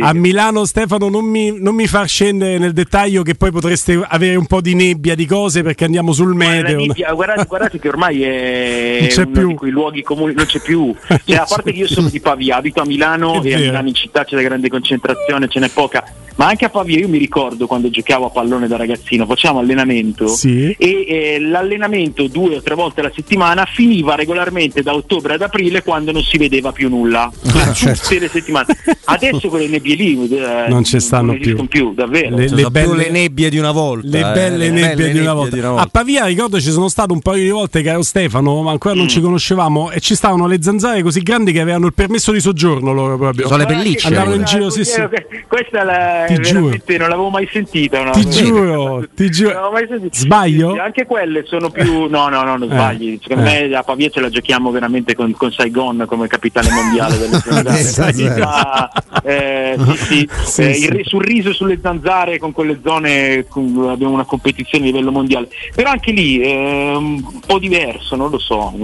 a, 0.00 0.14
Milano 0.14 0.64
Stefano 0.64 1.10
non 1.10 1.26
mi, 1.26 1.60
non 1.60 1.74
mi 1.74 1.86
far 1.86 2.08
scendere 2.08 2.56
nel 2.56 2.72
dettaglio 2.72 3.22
che 3.22 3.34
poi 3.34 3.50
potreste 3.50 4.02
avere 4.08 4.36
un 4.36 4.46
po' 4.46 4.62
di 4.62 4.74
nebbia 4.74 5.14
di 5.14 5.26
cose 5.26 5.62
perché 5.62 5.84
andiamo 5.84 6.12
sul 6.12 6.34
meteo. 6.34 6.86
Guardate, 7.18 7.44
guardate, 7.46 7.78
che 7.78 7.88
ormai 7.88 8.22
è 8.22 8.98
non 9.00 9.08
c'è 9.08 9.26
più. 9.26 9.48
di 9.48 9.54
quei 9.54 9.70
luoghi 9.70 10.02
comuni, 10.02 10.32
non 10.32 10.46
c'è 10.46 10.60
più. 10.60 10.94
Cioè, 11.28 11.36
a 11.36 11.46
parte 11.46 11.72
che 11.72 11.78
io 11.78 11.88
sono 11.88 12.08
di 12.08 12.20
Pavia, 12.20 12.56
abito 12.56 12.80
a 12.80 12.86
Milano 12.86 13.42
e 13.42 13.52
a 13.52 13.58
Milano 13.58 13.88
in 13.88 13.94
città 13.98 14.24
c'è 14.24 14.34
la 14.34 14.42
grande 14.42 14.68
concentrazione, 14.68 15.48
ce 15.48 15.60
n'è 15.60 15.68
poca 15.68 16.04
ma 16.38 16.46
anche 16.46 16.64
a 16.64 16.68
Pavia 16.68 16.98
io 16.98 17.08
mi 17.08 17.18
ricordo 17.18 17.66
quando 17.66 17.90
giocavo 17.90 18.26
a 18.26 18.30
pallone 18.30 18.68
da 18.68 18.76
ragazzino, 18.76 19.26
facciamo 19.26 19.58
allenamento 19.58 20.28
sì. 20.28 20.70
e 20.78 21.04
eh, 21.08 21.40
l'allenamento 21.40 22.28
due 22.28 22.56
o 22.56 22.62
tre 22.62 22.76
volte 22.76 23.00
alla 23.00 23.10
settimana 23.12 23.64
finiva 23.64 24.14
regolarmente 24.14 24.82
da 24.82 24.94
ottobre 24.94 25.34
ad 25.34 25.42
aprile 25.42 25.82
quando 25.82 26.12
non 26.12 26.22
si 26.22 26.38
vedeva 26.38 26.70
più 26.70 26.88
nulla, 26.88 27.24
ah, 27.42 27.72
certo. 27.72 28.02
tutte 28.02 28.20
le 28.20 28.28
settimane. 28.28 28.66
Adesso 29.06 29.48
quelle 29.48 29.66
nebbie 29.66 29.96
lì 29.96 30.28
eh, 30.28 30.66
non 30.68 30.84
ci 30.84 31.00
stanno 31.00 31.32
non 31.32 31.40
più. 31.40 31.66
più. 31.66 31.92
davvero. 31.92 32.36
Le, 32.36 32.48
le 32.48 32.70
belle 32.70 32.94
le 32.94 33.10
nebbie 33.10 33.50
di 33.50 33.58
una 33.58 33.72
volta. 33.72 34.06
Le 34.06 34.18
eh. 34.18 34.32
belle 34.32 34.66
eh, 34.66 34.70
nebbie, 34.70 34.94
belle 34.94 35.12
di, 35.12 35.18
una 35.18 35.34
volta. 35.34 35.54
di, 35.54 35.58
una 35.58 35.70
volta. 35.70 35.84
A 35.86 35.88
Pavia 35.90 36.26
ricordo 36.26 36.60
ci 36.60 36.70
sono 36.70 36.88
stato 36.88 37.12
un 37.12 37.20
paio 37.20 37.42
di 37.42 37.50
volte 37.50 37.82
caro 37.82 38.02
Stefano, 38.02 38.62
ma 38.62 38.70
ancora 38.70 38.94
mm. 38.94 38.98
non 38.98 39.08
ci 39.08 39.20
conoscevamo 39.20 39.90
e 39.90 39.98
ci 39.98 40.14
stavano 40.14 40.46
le 40.46 40.62
zanzare 40.62 41.02
così 41.02 41.20
grandi 41.20 41.50
che 41.50 41.60
avevano 41.60 41.86
il 41.86 41.94
permesso 41.94 42.30
di 42.30 42.38
soggiorno 42.38 42.92
loro 42.92 43.16
proprio. 43.16 43.48
Sono 43.48 43.56
le 43.56 43.66
pellicce. 43.78 44.06
Andavano 44.06 44.34
in 44.34 44.44
giro, 44.44 44.70
sì, 44.70 44.84
sì. 44.84 45.02
Questa 45.46 45.82
la 45.82 46.24
ti 46.26 46.40
giuro. 46.40 46.76
Non 46.86 47.08
l'avevo 47.08 47.30
mai 47.30 47.48
sentita. 47.50 48.10
Ti 48.10 48.28
giuro, 48.28 49.06
ti 49.14 49.30
giuro. 49.30 49.72
Sbaglio? 50.10 50.80
Anche 50.80 51.06
quelle 51.06 51.44
sono 51.46 51.70
più. 51.70 52.06
No, 52.06 52.28
no, 52.28 52.42
no, 52.42 52.56
non 52.56 52.70
eh. 52.70 52.72
sbagli. 52.72 53.18
Secondo 53.22 53.48
eh. 53.48 53.52
me 53.52 53.68
la 53.68 53.82
Pavia 53.82 54.08
ce 54.08 54.20
la 54.20 54.28
giochiamo 54.28 54.70
veramente 54.70 55.14
con, 55.14 55.32
con 55.32 55.50
Saigon 55.52 56.04
come 56.06 56.26
capitale 56.26 56.70
mondiale 56.70 57.18
delle 57.18 57.38
zanzare. 57.40 58.38
Ma, 58.38 58.90
eh, 59.22 59.76
sì, 59.96 60.28
eh, 60.62 60.74
sì. 60.74 61.00
sul 61.04 61.22
riso 61.22 61.52
sulle 61.52 61.78
zanzare 61.80 62.38
con 62.38 62.52
quelle 62.52 62.80
zone 62.82 63.46
con, 63.48 63.88
abbiamo 63.90 64.14
una 64.14 64.24
competizione 64.24 64.84
a 64.84 64.86
livello 64.88 65.10
mondiale. 65.10 65.48
Però 65.74 65.90
anche 65.90 66.12
lì 66.12 66.40
è 66.40 66.94
un 66.94 67.22
po' 67.46 67.58
diverso, 67.58 68.16
non 68.16 68.30
lo 68.30 68.38
so. 68.38 68.74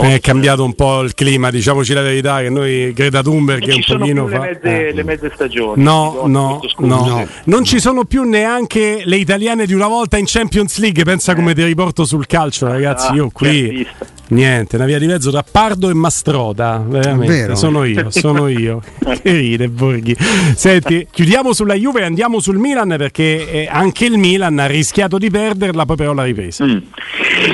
È 0.00 0.20
cambiato 0.20 0.64
un 0.64 0.74
po' 0.74 1.02
il 1.02 1.14
clima, 1.14 1.50
diciamoci 1.50 1.92
la 1.92 2.02
verità, 2.02 2.40
che 2.40 2.50
noi 2.50 2.92
Greta 2.92 3.22
Thunberg 3.22 3.66
è 3.66 3.74
un 3.74 3.98
pochino 3.98 4.26
fa. 4.26 4.43
Le 4.44 4.60
mezze, 4.62 4.92
le 4.92 5.02
mezze 5.02 5.30
stagioni. 5.34 5.82
No, 5.82 6.22
no, 6.26 6.60
no, 6.78 7.06
no, 7.06 7.26
Non 7.44 7.64
ci 7.64 7.80
sono 7.80 8.04
più 8.04 8.22
neanche 8.22 9.02
le 9.04 9.16
italiane 9.16 9.66
di 9.66 9.74
una 9.74 9.88
volta 9.88 10.16
in 10.18 10.24
Champions 10.26 10.78
League. 10.78 11.02
Pensa 11.04 11.34
come 11.34 11.54
ti 11.54 11.64
riporto 11.64 12.04
sul 12.04 12.26
calcio, 12.26 12.66
ragazzi. 12.66 13.12
Io 13.14 13.30
qui. 13.32 13.86
Niente, 14.26 14.76
una 14.76 14.86
via 14.86 14.98
di 14.98 15.06
mezzo 15.06 15.30
tra 15.30 15.44
Pardo 15.48 15.90
e 15.90 15.94
Mastrota, 15.94 16.82
veramente. 16.86 17.32
Vero. 17.32 17.54
Sono 17.56 17.84
io, 17.84 18.10
sono 18.10 18.48
io. 18.48 18.80
che 19.22 19.32
ride, 19.32 19.68
Borghi. 19.68 20.16
Senti, 20.54 21.06
chiudiamo 21.10 21.52
sulla 21.52 21.74
Juve 21.74 22.00
e 22.00 22.04
andiamo 22.04 22.40
sul 22.40 22.56
Milan 22.56 22.94
perché 22.96 23.50
eh, 23.50 23.68
anche 23.70 24.06
il 24.06 24.16
Milan 24.16 24.58
ha 24.58 24.66
rischiato 24.66 25.18
di 25.18 25.30
perderla, 25.30 25.84
poi 25.84 25.96
però 25.96 26.14
l'ha 26.14 26.24
ripresa. 26.24 26.64
Mm. 26.64 26.78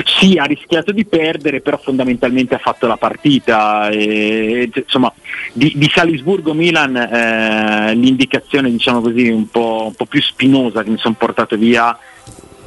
Sì, 0.05 0.37
ha 0.37 0.45
rischiato 0.45 0.93
di 0.93 1.03
perdere, 1.03 1.59
però 1.59 1.77
fondamentalmente 1.77 2.55
ha 2.55 2.59
fatto 2.59 2.87
la 2.87 2.97
partita. 2.97 3.89
E, 3.89 4.69
insomma, 4.73 5.11
di, 5.51 5.73
di 5.75 5.91
Salisburgo-Milan 5.93 6.95
eh, 6.95 7.95
l'indicazione, 7.95 8.71
diciamo 8.71 9.01
così, 9.01 9.27
un 9.27 9.49
po', 9.49 9.87
un 9.87 9.93
po' 9.93 10.05
più 10.05 10.21
spinosa 10.21 10.83
che 10.83 10.89
mi 10.89 10.97
sono 10.97 11.15
portato 11.17 11.57
via 11.57 11.97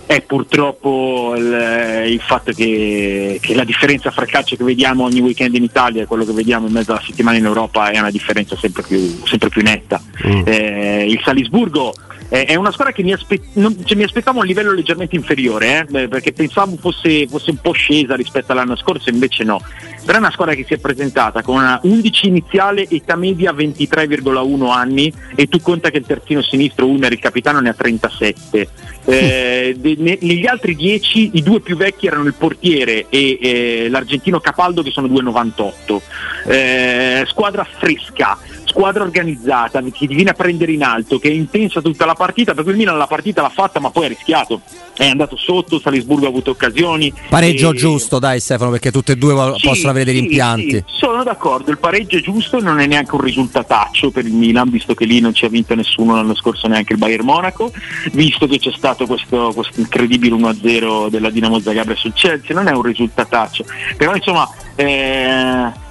è 0.06 0.20
purtroppo 0.22 1.34
il, 1.36 2.04
il 2.06 2.20
fatto 2.20 2.52
che, 2.52 3.38
che, 3.40 3.54
la 3.54 3.64
differenza 3.64 4.10
fra 4.10 4.24
il 4.24 4.30
calcio 4.30 4.56
che 4.56 4.64
vediamo 4.64 5.04
ogni 5.04 5.20
weekend 5.20 5.54
in 5.54 5.62
Italia 5.62 6.02
e 6.02 6.06
quello 6.06 6.24
che 6.24 6.32
vediamo 6.32 6.66
in 6.66 6.72
mezzo 6.72 6.92
alla 6.92 7.02
settimana 7.04 7.38
in 7.38 7.44
Europa 7.44 7.90
è 7.90 7.98
una 7.98 8.10
differenza 8.10 8.56
sempre 8.56 8.82
più, 8.82 9.20
sempre 9.24 9.48
più 9.48 9.62
netta. 9.62 10.00
Mm. 10.26 10.42
Eh, 10.44 11.06
il 11.08 11.20
Salisburgo 11.22 11.94
è 12.28 12.56
una 12.56 12.72
squadra 12.72 12.92
che 12.92 13.02
mi, 13.02 13.12
aspe- 13.12 13.40
non, 13.54 13.76
cioè, 13.84 13.96
mi, 13.96 14.02
aspettavo 14.02 14.40
un 14.40 14.46
livello 14.46 14.72
leggermente 14.72 15.14
inferiore, 15.14 15.86
eh, 15.92 16.08
perché 16.08 16.32
pensavo 16.32 16.76
fosse, 16.76 17.28
fosse, 17.28 17.50
un 17.50 17.58
po' 17.58 17.72
scesa 17.72 18.16
rispetto 18.16 18.50
all'anno 18.50 18.76
scorso, 18.76 19.08
invece 19.08 19.44
no. 19.44 19.60
Però 20.04 20.18
è 20.18 20.20
una 20.20 20.30
squadra 20.30 20.54
che 20.54 20.64
si 20.66 20.74
è 20.74 20.78
presentata 20.78 21.42
con 21.42 21.56
una 21.56 21.80
11 21.82 22.26
iniziale, 22.26 22.86
età 22.88 23.16
media 23.16 23.52
23,1 23.52 24.70
anni 24.70 25.12
e 25.34 25.48
tu 25.48 25.60
conta 25.60 25.90
che 25.90 25.98
il 25.98 26.06
terzino 26.06 26.42
sinistro, 26.42 26.86
Ulmer, 26.86 27.12
il 27.12 27.18
capitano, 27.18 27.60
ne 27.60 27.70
ha 27.70 27.74
37. 27.74 28.68
Eh, 29.06 29.76
de- 29.78 29.96
ne- 29.98 30.18
negli 30.20 30.46
altri 30.46 30.74
10 30.74 31.30
i 31.34 31.42
due 31.42 31.60
più 31.60 31.76
vecchi 31.76 32.06
erano 32.06 32.24
il 32.24 32.34
portiere 32.34 33.06
e 33.08 33.38
eh, 33.40 33.88
l'argentino 33.88 34.40
Capaldo 34.40 34.82
che 34.82 34.90
sono 34.90 35.06
2,98. 35.08 36.00
Eh, 36.46 37.24
squadra 37.26 37.64
fresca 37.64 38.38
squadra 38.74 39.04
organizzata 39.04 39.80
che 39.80 39.92
ti 39.92 40.06
viene 40.08 40.30
a 40.30 40.34
prendere 40.34 40.72
in 40.72 40.82
alto, 40.82 41.20
che 41.20 41.28
è 41.28 41.32
intensa 41.32 41.80
tutta 41.80 42.04
la 42.04 42.14
partita, 42.14 42.54
perché 42.54 42.70
il 42.70 42.76
Milan 42.76 42.98
la 42.98 43.06
partita 43.06 43.40
l'ha 43.40 43.48
fatta 43.48 43.78
ma 43.78 43.90
poi 43.90 44.06
ha 44.06 44.08
rischiato, 44.08 44.62
è 44.96 45.06
andato 45.06 45.36
sotto, 45.36 45.78
Salisburgo 45.78 46.26
ha 46.26 46.28
avuto 46.28 46.50
occasioni. 46.50 47.12
Pareggio 47.28 47.70
e... 47.70 47.74
giusto 47.74 48.18
dai 48.18 48.40
Stefano 48.40 48.72
perché 48.72 48.90
tutte 48.90 49.12
e 49.12 49.16
due 49.16 49.54
sì, 49.58 49.68
possono 49.68 49.90
avere 49.90 50.06
dei 50.06 50.14
sì, 50.14 50.20
rimpianti. 50.22 50.70
Sì, 50.70 50.84
sono 50.86 51.22
d'accordo, 51.22 51.70
il 51.70 51.78
pareggio 51.78 52.16
è 52.16 52.20
giusto, 52.20 52.60
non 52.60 52.80
è 52.80 52.86
neanche 52.86 53.14
un 53.14 53.20
risultataccio 53.20 54.10
per 54.10 54.26
il 54.26 54.34
Milan, 54.34 54.68
visto 54.68 54.94
che 54.94 55.04
lì 55.04 55.20
non 55.20 55.32
ci 55.32 55.44
ha 55.44 55.48
vinto 55.48 55.76
nessuno 55.76 56.16
l'anno 56.16 56.34
scorso 56.34 56.66
neanche 56.66 56.94
il 56.94 56.98
Bayern 56.98 57.24
Monaco, 57.24 57.72
visto 58.12 58.48
che 58.48 58.58
c'è 58.58 58.72
stato 58.76 59.06
questo, 59.06 59.52
questo 59.54 59.78
incredibile 59.78 60.34
1-0 60.34 61.10
della 61.10 61.30
Dinamo 61.30 61.60
Zagabria 61.60 61.94
sul 61.94 62.12
Chelsea, 62.12 62.56
non 62.56 62.66
è 62.66 62.72
un 62.72 62.82
risultataccio, 62.82 63.64
però 63.96 64.16
insomma... 64.16 64.48
Eh, 64.74 65.82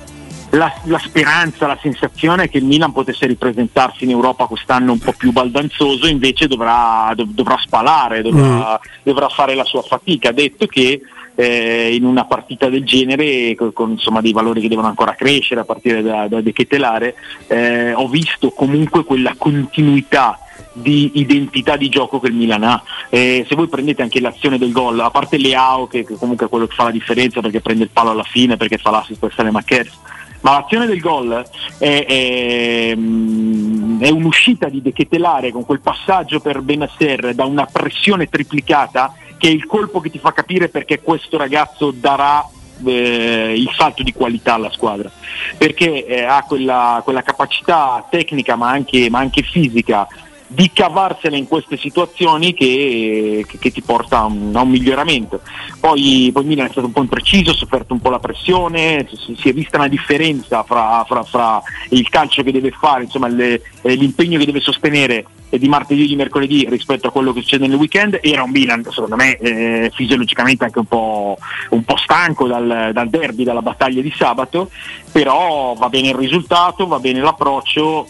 la, 0.53 0.72
la, 0.83 1.00
speranza, 1.00 1.67
la 1.67 1.77
sensazione 1.81 2.43
è 2.43 2.50
che 2.50 2.60
il 2.60 2.65
Milan 2.65 2.91
potesse 2.91 3.25
ripresentarsi 3.25 4.03
in 4.03 4.12
Europa 4.12 4.45
quest'anno 4.45 4.91
un 4.91 5.00
po' 5.00 5.13
più 5.13 5.31
baldanzoso, 5.31 6.07
invece 6.07 6.48
dovrà, 6.48 7.12
dov- 7.15 7.33
dovrà 7.33 7.57
spalare, 7.60 8.22
dovrà, 8.22 8.74
mm. 8.74 9.01
dovrà, 9.01 9.29
fare 9.29 9.55
la 9.55 9.63
sua 9.63 9.81
fatica. 9.81 10.29
Ha 10.29 10.33
detto 10.33 10.67
che 10.67 11.01
eh, 11.33 11.95
in 11.95 12.05
una 12.05 12.25
partita 12.25 12.69
del 12.69 12.86
genere, 12.86 13.55
con, 13.55 13.74
con 13.74 13.91
insomma, 13.91 14.22
dei 14.22 14.31
valori 14.31 14.62
che 14.62 14.67
devono 14.67 14.88
ancora 14.88 15.15
crescere 15.15 15.62
a 15.62 15.65
partire 15.65 16.03
da, 16.03 16.27
da 16.27 16.39
De 16.39 16.53
Ketelare, 16.53 17.15
eh, 17.48 17.93
ho 17.93 18.07
visto 18.07 18.51
comunque 18.51 19.03
quella 19.03 19.33
continuità 19.36 20.38
di 20.74 21.12
identità 21.15 21.77
di 21.77 21.89
gioco 21.89 22.19
che 22.19 22.27
il 22.27 22.33
Milan 22.33 22.63
ha. 22.63 22.83
Eh, 23.10 23.45
se 23.48 23.55
voi 23.55 23.67
prendete 23.67 24.03
anche 24.03 24.19
l'azione 24.19 24.60
del 24.60 24.72
gol, 24.72 25.00
a 25.00 25.10
parte 25.10 25.38
Leao 25.38 25.88
che, 25.88 26.05
che, 26.05 26.15
comunque 26.15 26.45
è 26.45 26.50
quello 26.50 26.67
che 26.67 26.75
fa 26.75 26.83
la 26.83 26.91
differenza 26.91 27.41
perché 27.41 27.62
prende 27.62 27.83
il 27.86 27.89
palo 27.91 28.12
alla 28.12 28.24
fine, 28.24 28.57
perché 28.57 28.77
fa 28.77 28.91
l'assist 28.91 29.19
per 29.19 29.33
Sale 29.33 29.51
McKers, 29.51 30.00
ma 30.43 30.51
l'azione 30.51 30.85
del 30.85 31.00
gol 31.00 31.43
è, 31.77 32.05
è, 32.05 32.93
mm, 32.95 34.01
è 34.01 34.09
un'uscita 34.09 34.67
di 34.67 34.81
De 34.81 34.91
Ketelare 34.91 35.51
con 35.51 35.65
quel 35.65 35.79
passaggio 35.79 36.39
per 36.39 36.62
Benasser 36.62 37.33
da 37.33 37.45
una 37.45 37.65
pressione 37.65 38.27
triplicata 38.27 39.13
che 39.38 39.47
è 39.47 39.51
il 39.51 39.65
colpo 39.65 40.00
che 40.00 40.09
ti 40.09 40.19
fa 40.19 40.33
capire 40.33 40.69
perché 40.69 41.01
questo 41.01 41.38
ragazzo 41.38 41.91
darà 41.91 42.45
eh, 42.85 43.53
il 43.55 43.69
salto 43.75 44.03
di 44.03 44.12
qualità 44.12 44.55
alla 44.55 44.71
squadra. 44.71 45.09
Perché 45.57 46.05
eh, 46.05 46.23
ha 46.23 46.43
quella, 46.43 47.01
quella, 47.03 47.21
capacità 47.21 48.05
tecnica 48.09 48.55
ma 48.55 48.69
anche, 48.69 49.09
ma 49.09 49.19
anche 49.19 49.43
fisica 49.43 50.07
di 50.53 50.72
cavarsela 50.72 51.36
in 51.36 51.48
queste 51.48 51.77
situazioni 51.77 52.53
che, 52.53 53.43
che, 53.48 53.57
che 53.57 53.72
ti 53.72 53.81
porta 53.81 54.19
a 54.19 54.25
un, 54.25 54.51
a 54.55 54.62
un, 54.62 54.69
miglioramento. 54.69 55.41
Poi, 55.79 56.29
poi 56.31 56.45
Milan 56.45 56.67
è 56.67 56.72
stato 56.72 56.88
un 56.88 56.93
po' 56.93 57.01
impreciso, 57.01 57.51
ha 57.51 57.55
sofferto 57.55 57.93
un 57.93 58.00
po' 58.00 58.10
la 58.10 58.19
pressione, 58.19 59.07
si, 59.12 59.36
si 59.38 59.50
è 59.50 59.53
vista 59.53 59.77
una 59.77 59.88
differenza 59.88 60.63
fra, 60.63 61.03
fra, 61.07 61.24
fra, 61.24 61.62
il 61.89 62.07
calcio 62.10 62.43
che 62.43 62.51
deve 62.51 62.72
fare, 62.72 63.03
insomma, 63.03 63.27
le, 63.27 63.62
eh, 63.81 63.95
l'impegno 63.95 64.38
che 64.38 64.45
deve 64.45 64.60
sostenere 64.60 65.25
di 65.50 65.67
martedì 65.67 66.03
e 66.03 66.07
di 66.07 66.15
mercoledì 66.15 66.65
rispetto 66.67 67.07
a 67.07 67.12
quello 67.12 67.33
che 67.33 67.41
succede 67.41 67.67
nel 67.67 67.77
weekend. 67.77 68.19
Era 68.22 68.43
un 68.43 68.51
Milan, 68.51 68.83
secondo 68.89 69.15
me, 69.15 69.38
eh, 69.38 69.91
fisiologicamente 69.93 70.63
anche 70.63 70.79
un 70.79 70.86
po', 70.86 71.38
un 71.69 71.83
po 71.83 71.95
stanco 71.98 72.48
dal, 72.48 72.91
dal 72.93 73.10
derby, 73.10 73.43
dalla 73.43 73.62
battaglia 73.62 74.01
di 74.01 74.13
sabato, 74.15 74.69
però 75.12 75.74
va 75.74 75.89
bene 75.89 76.10
il 76.10 76.15
risultato, 76.15 76.88
va 76.88 77.00
bene 77.00 77.22
l'approccio 77.22 78.07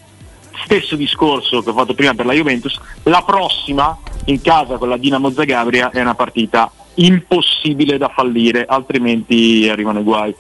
stesso 0.64 0.96
discorso 0.96 1.62
che 1.62 1.70
ho 1.70 1.74
fatto 1.74 1.94
prima 1.94 2.14
per 2.14 2.26
la 2.26 2.34
Juventus, 2.34 2.80
la 3.04 3.24
prossima 3.26 3.98
in 4.26 4.42
casa 4.42 4.78
con 4.78 4.90
la 4.90 4.98
Dinamo 4.98 5.32
Zagabria 5.32 5.90
è 5.92 6.02
una 6.02 6.16
partita 6.16 6.72
impossibile 6.96 7.98
da 7.98 8.10
fallire, 8.10 8.66
altrimenti 8.66 9.68
arrivano 9.70 10.00
i 10.00 10.04
guai. 10.04 10.36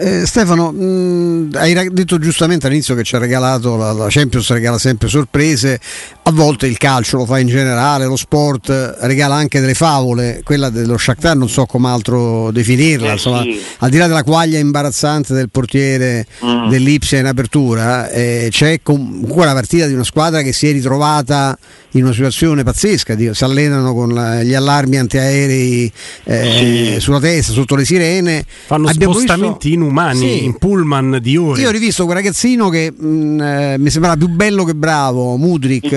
Eh, 0.00 0.26
Stefano, 0.26 0.70
mh, 0.70 0.84
mm, 0.84 1.50
hai 1.54 1.90
detto 1.90 2.20
giustamente 2.20 2.68
all'inizio 2.68 2.94
che 2.94 3.02
ci 3.02 3.16
ha 3.16 3.18
regalato 3.18 3.76
la, 3.76 3.90
la, 3.90 4.06
Champions 4.08 4.48
regala 4.50 4.78
sempre 4.78 5.08
sorprese, 5.08 5.80
a 6.22 6.30
volte 6.30 6.68
il 6.68 6.78
calcio 6.78 7.16
lo 7.16 7.26
fa 7.26 7.40
in 7.40 7.48
generale, 7.48 8.06
lo 8.06 8.14
sport 8.14 8.96
regala 9.00 9.34
anche 9.34 9.58
delle 9.58 9.74
favole, 9.74 10.42
quella 10.44 10.70
dello 10.70 10.96
Shakhtar 10.96 11.36
non 11.36 11.48
so 11.48 11.66
come 11.66 11.88
altro 11.88 12.52
definirla, 12.52 13.08
eh, 13.08 13.12
insomma, 13.14 13.42
al 13.78 13.90
di 13.90 13.96
là 13.96 14.06
della 14.06 14.22
quaglia 14.22 14.60
imbarazzante 14.60 15.34
del 15.34 15.50
portiere 15.50 16.28
mm. 16.44 16.68
dell'Ipsia 16.68 17.18
in 17.18 17.26
apertura, 17.26 18.08
eh, 18.08 18.50
c'è 18.52 18.78
comunque 18.84 19.46
la 19.46 19.52
partita 19.52 19.88
di 19.88 19.94
una 19.94 20.04
squadra 20.04 20.42
che 20.42 20.52
si 20.52 20.68
è 20.68 20.72
ritrovata 20.72 21.58
in 21.92 22.04
una 22.04 22.12
situazione 22.12 22.62
pazzesca, 22.62 23.16
si 23.16 23.44
allenano 23.44 23.94
con 23.94 24.12
la, 24.12 24.42
gli 24.42 24.54
allarmi 24.54 24.98
antiaerei 24.98 25.90
eh, 26.24 26.92
sì. 26.94 27.00
sulla 27.00 27.18
testa, 27.18 27.52
sotto 27.52 27.74
le 27.74 27.84
sirene. 27.84 28.44
Fanno 28.66 28.88
Abbiamo 28.88 29.14
spostamenti 29.14 29.70
visto... 29.70 29.84
inumani 29.88 30.18
sì. 30.18 30.44
in 30.44 30.56
pullman 30.56 31.18
di 31.20 31.36
ore. 31.36 31.60
Io 31.60 31.68
ho 31.68 31.72
rivisto 31.72 32.04
quel 32.04 32.16
ragazzino 32.16 32.68
che 32.68 32.92
mh, 32.96 33.06
mm, 33.06 33.40
eh, 33.40 33.78
mi 33.78 33.90
sembrava 33.90 34.16
più 34.16 34.28
bello 34.28 34.64
che 34.64 34.74
bravo, 34.74 35.36
Mudrik. 35.36 35.92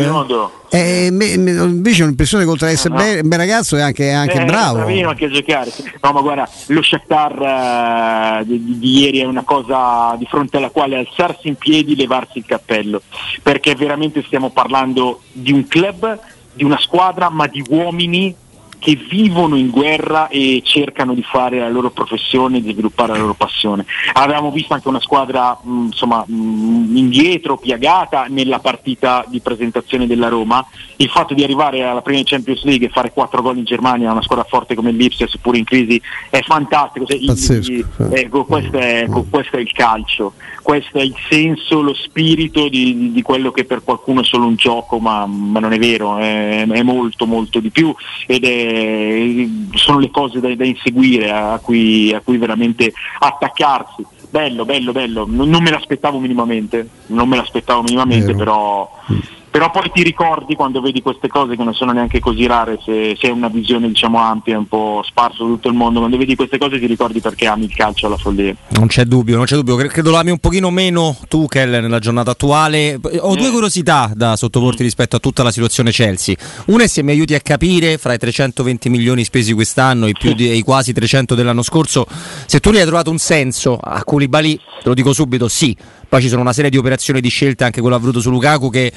Eh, 0.74 1.08
invece 1.08 2.04
ho 2.04 2.06
l'impressione 2.06 2.46
che 2.46 2.50
oltre 2.50 2.68
ad 2.68 2.74
essere 2.74 2.94
no, 2.94 3.04
no. 3.04 3.20
un 3.24 3.28
bel 3.28 3.38
ragazzo 3.38 3.76
è 3.76 3.82
anche, 3.82 4.10
anche 4.12 4.42
eh, 4.42 4.46
bravo. 4.46 4.86
È 4.86 5.02
anche 5.02 5.26
a 5.26 5.30
giocare. 5.30 5.72
No, 6.02 6.12
ma 6.14 6.22
guarda, 6.22 6.50
lo 6.68 6.82
Shakhtar 6.82 8.40
uh, 8.42 8.46
di, 8.46 8.80
di, 8.80 9.00
ieri 9.00 9.20
è 9.20 9.26
una 9.26 9.44
cosa 9.44 10.16
di 10.18 10.26
fronte 10.30 10.58
alla 10.58 10.70
quale 10.70 10.98
alzarsi 10.98 11.50
in 11.50 11.56
piedi, 11.56 11.96
levarsi 11.96 12.38
il 12.38 12.46
cappello, 12.46 13.02
perché 13.44 13.76
veramente 13.76 14.24
stiamo 14.26 14.50
parlando 14.50 15.22
di 15.34 15.52
un 15.52 15.68
club, 15.68 16.18
di 16.54 16.64
una 16.64 16.80
squadra, 16.80 17.30
ma 17.30 17.48
di 17.48 17.62
uomini 17.68 18.34
che 18.82 18.96
vivono 18.96 19.58
in 19.58 19.70
guerra 19.70 20.28
e 20.28 20.64
cercano 20.66 21.14
di 21.14 21.22
fare 21.22 21.60
la 21.60 21.70
loro 21.70 21.92
professione, 21.92 22.62
di 22.62 22.72
sviluppare 22.72 23.12
la 23.12 23.20
loro 23.20 23.36
passione. 23.36 23.86
Avevamo 24.14 24.50
visto 24.50 24.74
anche 24.74 24.88
una 24.88 25.00
squadra 25.00 25.56
mh, 25.62 25.84
insomma, 25.92 26.26
mh, 26.26 26.98
indietro, 26.98 27.58
piagata 27.58 28.26
nella 28.28 28.58
partita 28.58 29.24
di 29.28 29.40
presentazione 29.40 30.08
della 30.08 30.30
Roma. 30.30 30.66
Il 30.96 31.10
fatto 31.10 31.36
di 31.36 31.44
arrivare 31.44 31.84
alla 31.84 32.02
prima 32.02 32.22
Champions 32.24 32.64
League 32.64 32.88
e 32.88 32.90
fare 32.90 33.12
quattro 33.12 33.44
gol 33.44 33.58
in 33.58 33.66
Germania, 33.66 34.12
una 34.12 34.24
squadra 34.24 34.46
forte 34.50 34.74
come 34.74 34.92
l'Ipsia, 34.92 35.28
seppur 35.28 35.56
in 35.56 35.64
crisi, 35.64 36.02
è 36.32 36.42
fantastico. 36.42 37.06
Pazzesco, 37.06 37.72
I, 37.72 37.86
ecco, 38.14 38.46
questo, 38.46 38.80
è, 38.80 39.04
ecco, 39.04 39.28
questo, 39.30 39.58
è, 39.58 39.60
il 39.60 39.72
calcio, 39.74 40.34
questo 40.64 40.98
è 40.98 41.04
il 41.04 41.16
senso, 41.30 41.82
lo 41.82 41.94
spirito 41.94 42.68
di, 42.68 42.98
di, 42.98 43.12
di 43.12 43.22
quello 43.22 43.52
che 43.52 43.66
per 43.66 43.84
qualcuno 43.84 44.22
è 44.22 44.24
solo 44.24 44.48
un 44.48 44.56
gioco, 44.56 44.98
ma, 44.98 45.28
ma 45.28 45.60
non 45.60 45.72
è 45.72 45.78
vero, 45.78 46.18
è, 46.18 46.66
è 46.68 46.82
molto 46.82 47.28
molto 47.28 47.60
di 47.60 47.70
più 47.70 47.94
ed 48.26 48.44
è 48.44 48.71
eh, 48.72 49.50
sono 49.74 50.00
le 50.00 50.10
cose 50.10 50.40
da, 50.40 50.54
da 50.56 50.66
inseguire, 50.66 51.32
a 51.32 51.60
cui, 51.62 52.14
a 52.14 52.22
cui, 52.22 52.38
veramente 52.38 52.94
attaccarsi. 53.20 54.06
Bello, 54.30 54.64
bello, 54.64 54.92
bello, 54.92 55.26
non, 55.28 55.50
me 55.62 55.72
l'aspettavo 55.72 56.20
minimamente, 56.20 56.88
non 57.08 57.28
me 57.28 57.36
l'aspettavo 57.36 57.82
minimamente, 57.82 58.34
però 58.34 58.90
mm 59.12 59.41
però 59.52 59.70
poi 59.70 59.92
ti 59.94 60.02
ricordi 60.02 60.56
quando 60.56 60.80
vedi 60.80 61.02
queste 61.02 61.28
cose 61.28 61.58
che 61.58 61.64
non 61.64 61.74
sono 61.74 61.92
neanche 61.92 62.20
così 62.20 62.48
rare 62.48 62.80
se, 62.86 63.18
se 63.20 63.28
hai 63.28 63.34
una 63.34 63.50
visione 63.50 63.90
diciamo 63.90 64.18
ampia 64.18 64.58
un 64.58 64.68
po' 64.68 65.02
sparso 65.06 65.46
tutto 65.46 65.68
il 65.68 65.76
mondo 65.76 66.00
quando 66.00 66.18
vedi 66.18 66.36
queste 66.36 66.58
cose 66.58 66.80
ti 66.80 66.86
ricordi 66.86 67.20
perché 67.20 67.48
ami 67.48 67.66
il 67.66 67.76
calcio 67.76 68.08
alla 68.08 68.18
follia. 68.18 68.56
Non 68.70 68.88
c'è 68.88 69.04
dubbio 69.04 69.36
non 69.36 69.46
c'è 69.46 69.56
dubbio. 69.56 69.76
Credo 69.76 70.12
lo 70.12 70.18
ami 70.18 70.32
un 70.32 70.38
pochino 70.40 70.70
meno 70.70 71.18
tu 71.28 71.42
Tuchel 71.42 71.70
nella 71.70 72.00
giornata 72.00 72.32
attuale. 72.32 73.00
Ho 73.20 73.34
eh. 73.34 73.38
due 73.38 73.50
curiosità 73.50 74.12
da 74.14 74.36
sottoporti 74.36 74.84
mm. 74.84 74.86
rispetto 74.86 75.16
a 75.16 75.20
tutta 75.20 75.44
la 75.44 75.52
situazione 75.52 75.92
Chelsea. 75.92 76.36
Una 76.68 76.84
è 76.84 76.88
se 76.88 77.04
mi 77.04 77.12
aiuti 77.12 77.34
a 77.34 77.40
capire 77.40 77.98
fra 77.98 78.14
i 78.14 78.18
320 78.18 78.90
milioni 78.90 79.24
spesi 79.24 79.54
quest'anno 79.54 80.06
e 80.06 80.14
più 80.14 80.34
di, 80.34 80.56
i 80.56 80.62
quasi 80.62 80.94
300 80.94 81.36
dell'anno 81.36 81.64
scorso 81.64 82.06
se 82.46 82.60
tu 82.60 82.72
ne 82.72 82.80
hai 82.80 82.86
trovato 82.86 83.10
un 83.10 83.18
senso 83.18 83.78
a 83.78 84.04
Koulibaly 84.04 84.56
te 84.56 84.88
lo 84.88 84.94
dico 84.94 85.14
subito 85.14 85.48
sì. 85.48 85.76
Poi 86.08 86.22
ci 86.22 86.28
sono 86.28 86.42
una 86.42 86.54
serie 86.54 86.70
di 86.70 86.78
operazioni 86.78 87.22
di 87.22 87.30
scelta 87.30 87.66
anche 87.66 87.80
quello 87.80 87.96
avuto 87.96 88.20
su 88.20 88.30
Lukaku 88.30 88.70
che 88.70 88.92